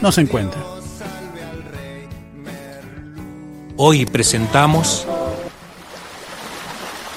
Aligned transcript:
no 0.00 0.12
se 0.12 0.20
encuentra. 0.20 0.62
Hoy 3.76 4.06
presentamos 4.06 5.06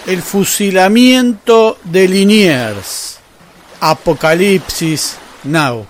El 0.06 0.22
fusilamiento 0.22 1.78
de 1.84 2.08
Liniers. 2.08 3.20
Apocalipsis 3.80 5.18
Now. 5.44 5.86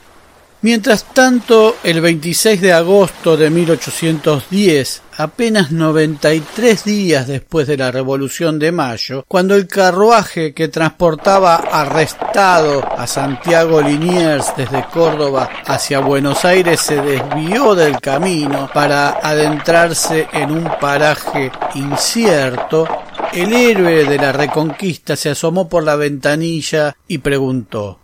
Mientras 0.63 1.03
tanto, 1.13 1.75
el 1.84 2.01
26 2.01 2.59
de 2.62 2.73
agosto 2.73 3.38
de 3.38 3.51
1810, 3.51 5.03
apenas 5.18 5.72
93 5.72 6.84
días 6.84 7.28
después 7.28 7.68
de 7.68 7.78
la 7.78 7.91
Revolución 7.91 8.57
de 8.57 8.72
Mayo, 8.72 9.23
cuando 9.28 9.53
el 9.53 9.67
carruaje 9.67 10.56
que 10.56 10.67
transportaba 10.67 11.57
arrestado 11.57 12.84
a 12.97 13.06
Santiago 13.06 13.84
Liniers 13.84 14.47
desde 14.57 14.84
Córdoba 14.91 15.47
hacia 15.67 16.00
Buenos 16.00 16.44
Aires 16.44 16.81
se 16.81 17.03
desvió 17.03 17.75
del 17.75 18.01
camino 18.01 18.67
para 18.73 19.09
adentrarse 19.09 20.28
en 20.34 20.50
un 20.50 20.67
paraje 20.81 21.51
incierto, 21.75 22.88
el 23.31 23.53
héroe 23.53 24.06
de 24.06 24.17
la 24.17 24.31
Reconquista 24.31 25.16
se 25.16 25.29
asomó 25.29 25.69
por 25.69 25.84
la 25.84 25.96
ventanilla 25.96 26.96
y 27.07 27.19
preguntó 27.19 28.00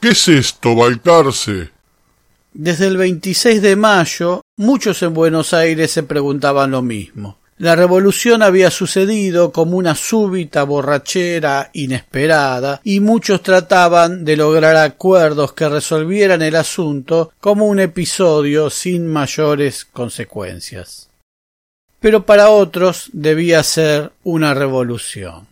¿Qué 0.00 0.08
es 0.08 0.26
esto, 0.26 0.74
Balcarce? 0.74 1.81
Desde 2.54 2.86
el 2.86 2.98
26 2.98 3.62
de 3.62 3.76
mayo, 3.76 4.42
muchos 4.58 5.02
en 5.02 5.14
Buenos 5.14 5.54
Aires 5.54 5.90
se 5.90 6.02
preguntaban 6.02 6.70
lo 6.70 6.82
mismo. 6.82 7.38
La 7.56 7.76
revolución 7.76 8.42
había 8.42 8.70
sucedido 8.70 9.52
como 9.52 9.76
una 9.76 9.94
súbita 9.94 10.64
borrachera 10.64 11.70
inesperada 11.72 12.80
y 12.82 13.00
muchos 13.00 13.42
trataban 13.42 14.24
de 14.24 14.36
lograr 14.36 14.76
acuerdos 14.76 15.52
que 15.52 15.68
resolvieran 15.68 16.42
el 16.42 16.56
asunto 16.56 17.32
como 17.40 17.66
un 17.66 17.78
episodio 17.78 18.68
sin 18.68 19.06
mayores 19.06 19.84
consecuencias. 19.84 21.08
Pero 22.00 22.26
para 22.26 22.50
otros 22.50 23.10
debía 23.12 23.62
ser 23.62 24.10
una 24.24 24.54
revolución. 24.54 25.46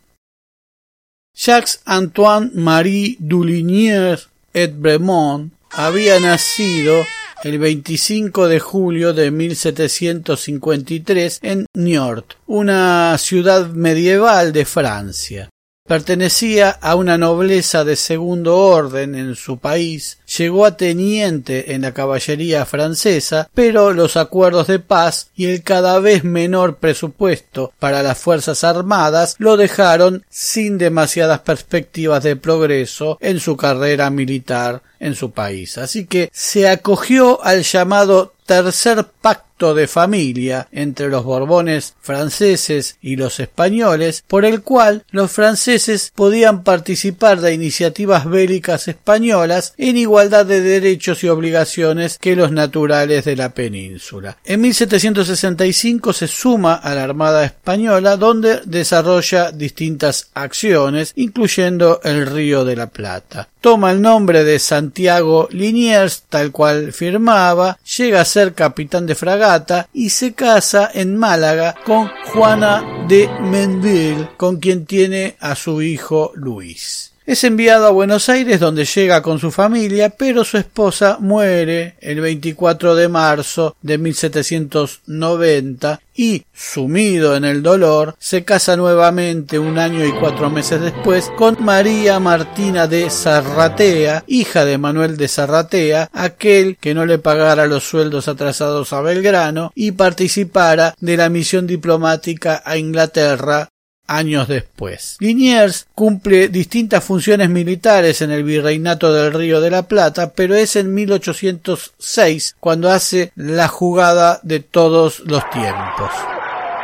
Jacques 1.33 1.81
Antoine 1.85 2.51
Marie 2.55 3.17
Dulinier 3.21 4.19
et 4.53 4.75
Bremont 4.77 5.53
había 5.73 6.21
nacido 6.21 7.05
el 7.43 7.59
25 7.59 8.49
de 8.49 8.61
julio 8.61 9.15
de 9.15 9.31
1753 9.31 11.39
en 11.43 11.65
Niort, 11.75 12.35
una 12.47 13.17
ciudad 13.19 13.69
medieval 13.71 14.53
de 14.53 14.65
Francia. 14.65 15.51
Pertenecía 15.91 16.71
a 16.71 16.95
una 16.95 17.19
nobleza 17.19 17.83
de 17.83 17.97
segundo 17.97 18.57
orden 18.59 19.17
en 19.17 19.35
su 19.35 19.59
país, 19.59 20.19
llegó 20.39 20.65
a 20.65 20.77
teniente 20.77 21.75
en 21.75 21.83
la 21.83 21.93
caballería 21.93 22.65
francesa, 22.65 23.51
pero 23.55 23.93
los 23.93 24.17
acuerdos 24.17 24.69
de 24.69 24.79
paz 24.79 25.31
y 25.35 25.47
el 25.47 25.65
cada 25.65 25.99
vez 25.99 26.23
menor 26.23 26.77
presupuesto 26.77 27.73
para 27.81 28.05
las 28.05 28.19
fuerzas 28.19 28.63
armadas 28.63 29.35
lo 29.39 29.57
dejaron 29.57 30.25
sin 30.31 30.79
demasiadas 30.79 31.41
perspectivas 31.41 32.23
de 32.23 32.37
progreso 32.37 33.19
en 33.21 33.41
su 33.41 33.57
carrera 33.57 34.11
militar 34.11 34.83
en 35.01 35.17
su 35.17 35.33
país. 35.33 35.77
Así 35.77 36.07
que 36.07 36.31
se 36.33 36.69
acogió 36.69 37.43
al 37.43 37.65
llamado 37.65 38.33
tercer 38.47 39.07
pacto 39.21 39.50
de 39.61 39.87
familia 39.87 40.69
entre 40.73 41.09
los 41.09 41.25
Borbones 41.25 41.95
franceses 42.01 42.97
y 43.03 43.17
los 43.17 43.41
españoles, 43.41 44.25
por 44.27 44.45
el 44.45 44.63
cual 44.63 45.05
los 45.11 45.31
franceses 45.31 46.13
podían 46.15 46.65
participar 46.65 47.41
de 47.41 47.53
iniciativas 47.53 48.25
bélicas 48.29 48.89
españolas 48.89 49.75
en 49.77 49.99
igualdad 49.99 50.47
de 50.47 50.63
derechos 50.63 51.23
y 51.23 51.29
obligaciones 51.29 52.19
que 52.19 52.35
los 52.35 52.53
naturales 52.53 53.27
de 53.27 53.37
la 53.37 53.51
península. 53.51 54.39
En 54.45 54.63
1765 54.63 56.13
se 56.15 56.27
suma 56.27 56.75
a 56.75 56.95
la 56.95 57.05
Armada 57.05 57.45
Española, 57.45 58.17
donde 58.17 58.63
desarrolla 58.65 59.53
distintas 59.53 60.31
acciones, 60.35 61.13
incluyendo 61.17 62.01
el 62.03 62.27
Río 62.27 62.65
de 62.65 62.77
la 62.77 62.87
Plata. 62.89 63.49
Toma 63.61 63.93
el 63.93 64.01
nombre 64.01 64.43
de 64.43 64.59
Santiago 64.59 65.49
Liniers, 65.51 66.23
tal 66.31 66.51
cual 66.51 66.95
firmaba, 66.95 67.79
llega 67.99 68.23
a 68.23 68.25
ser 68.25 68.55
capitán 68.55 69.07
de 69.07 69.15
fragata 69.15 69.50
y 69.93 70.11
se 70.11 70.33
casa 70.33 70.91
en 70.95 71.17
Málaga 71.17 71.75
con 71.85 72.09
Juana 72.33 73.05
de 73.09 73.29
Menville, 73.41 74.29
con 74.37 74.59
quien 74.59 74.87
tiene 74.87 75.37
a 75.41 75.57
su 75.57 75.83
hijo 75.83 76.31
Luis. 76.35 77.10
Es 77.31 77.45
enviado 77.45 77.87
a 77.87 77.91
Buenos 77.91 78.29
Aires 78.29 78.59
donde 78.59 78.85
llega 78.85 79.23
con 79.23 79.39
su 79.39 79.53
familia, 79.53 80.11
pero 80.11 80.45
su 80.45 80.59
esposa 80.59 81.19
muere 81.21 81.95
el 82.01 82.21
24 82.21 82.97
de 82.97 83.09
marzo 83.09 83.77
de 83.83 83.99
1790 83.99 86.01
y, 86.13 86.45
sumido 86.53 87.37
en 87.37 87.45
el 87.45 87.63
dolor, 87.63 88.17
se 88.19 88.45
casa 88.45 88.77
nuevamente 88.77 89.61
un 89.61 89.79
año 89.79 90.05
y 90.05 90.11
cuatro 90.11 90.51
meses 90.51 90.81
después 90.81 91.31
con 91.39 91.57
María 91.61 92.19
Martina 92.21 92.87
de 92.87 93.09
Zarratea, 93.09 94.25
hija 94.27 94.65
de 94.65 94.77
Manuel 94.77 95.17
de 95.17 95.29
Zarratea, 95.29 96.11
aquel 96.13 96.77
que 96.79 96.95
no 96.95 97.07
le 97.07 97.19
pagara 97.19 97.67
los 97.67 97.85
sueldos 97.85 98.29
atrasados 98.29 98.93
a 98.93 99.03
Belgrano 99.03 99.71
y 99.77 99.93
participara 99.93 100.97
de 101.01 101.17
la 101.17 101.29
misión 101.29 101.69
diplomática 101.69 102.61
a 102.67 102.77
Inglaterra 102.77 103.70
años 104.11 104.49
después. 104.49 105.17
Liniers 105.21 105.87
cumple 105.95 106.49
distintas 106.49 107.05
funciones 107.05 107.49
militares 107.49 108.21
en 108.23 108.31
el 108.31 108.45
virreinato 108.45 109.13
del 109.13 109.33
Río 109.33 109.61
de 109.61 109.71
la 109.71 109.85
Plata, 109.85 110.33
pero 110.33 110.57
es 110.57 110.77
en 110.77 110.93
1806 110.93 112.57
cuando 112.61 112.91
hace 112.91 113.33
la 113.37 113.69
jugada 113.69 114.41
de 114.43 114.61
todos 114.61 115.21
los 115.21 115.49
tiempos 115.51 116.11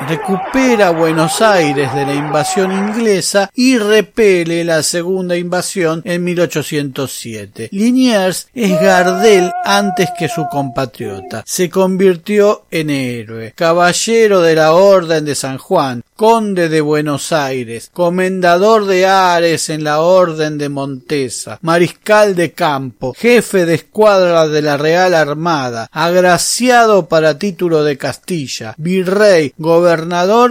recupera 0.01 0.91
Buenos 0.91 1.41
Aires 1.41 1.93
de 1.95 2.05
la 2.05 2.15
invasión 2.15 2.73
inglesa 2.73 3.51
y 3.55 3.79
repele 3.79 4.65
la 4.65 4.83
segunda 4.83 5.37
invasión 5.37 6.03
en 6.05 6.23
1807. 6.25 7.71
Liniers 7.73 8.49
es 8.55 8.81
Gardel 8.81 9.51
antes 9.65 10.11
que 10.19 10.29
su 10.29 10.47
compatriota. 10.51 11.43
Se 11.47 11.71
convirtió 11.71 12.65
en 12.71 12.91
héroe, 12.91 13.53
caballero 13.55 14.43
de 14.43 14.55
la 14.55 14.73
Orden 14.73 15.25
de 15.25 15.35
San 15.35 15.59
Juan, 15.59 16.03
conde 16.15 16.69
de 16.69 16.81
Buenos 16.81 17.33
Aires, 17.33 17.91
comendador 17.93 18.87
de 18.87 19.07
Ares 19.07 19.69
en 19.71 19.85
la 19.85 20.01
Orden 20.01 20.59
de 20.59 20.69
Montesa, 20.69 21.59
mariscal 21.63 22.35
de 22.35 22.53
campo, 22.53 23.15
jefe 23.17 23.67
de 23.67 23.75
escuadra 23.75 24.47
de 24.49 24.63
la 24.63 24.77
Real 24.77 25.15
Armada, 25.15 25.89
agraciado 25.93 27.07
para 27.07 27.39
título 27.39 27.85
de 27.85 27.99
Castilla, 27.99 28.75
virrey, 28.79 29.53
gobernador 29.59 29.86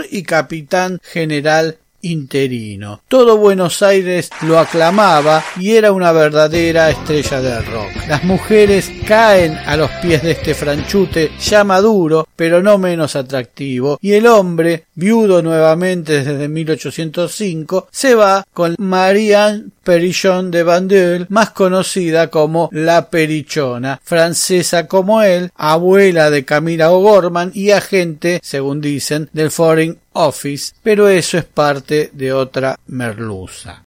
y 0.09 0.23
capitán 0.23 0.99
general 1.03 1.77
interino. 2.05 3.01
Todo 3.07 3.37
Buenos 3.37 3.81
Aires 3.81 4.29
lo 4.43 4.59
aclamaba 4.59 5.43
y 5.59 5.75
era 5.75 5.91
una 5.91 6.11
verdadera 6.11 6.89
estrella 6.89 7.41
del 7.41 7.65
rock. 7.65 7.89
Las 8.07 8.23
mujeres 8.23 8.91
caen 9.07 9.57
a 9.65 9.75
los 9.75 9.89
pies 10.01 10.21
de 10.21 10.31
este 10.31 10.53
franchute 10.53 11.31
ya 11.39 11.63
maduro, 11.63 12.27
pero 12.35 12.61
no 12.61 12.77
menos 12.77 13.15
atractivo, 13.15 13.97
y 14.01 14.13
el 14.13 14.27
hombre, 14.27 14.84
viudo 14.95 15.41
nuevamente 15.41 16.23
desde 16.23 16.47
1805, 16.47 17.87
se 17.91 18.15
va 18.15 18.45
con 18.53 18.75
Marianne 18.79 19.65
Perichon 19.83 20.51
de 20.51 20.63
Bandel, 20.63 21.27
más 21.29 21.51
conocida 21.51 22.29
como 22.29 22.69
la 22.71 23.09
Perichona, 23.09 23.99
francesa 24.03 24.87
como 24.87 25.21
él, 25.21 25.51
abuela 25.55 26.31
de 26.31 26.43
Camila 26.45 26.91
O'Gorman 26.91 27.51
y 27.53 27.71
agente, 27.71 28.39
según 28.41 28.81
dicen, 28.81 29.29
del 29.33 29.51
Foreign 29.51 29.99
Office, 30.13 30.73
pero 30.81 31.07
eso 31.07 31.37
es 31.37 31.45
parte 31.45 32.09
de 32.13 32.33
otra 32.33 32.79
merluza. 32.87 33.84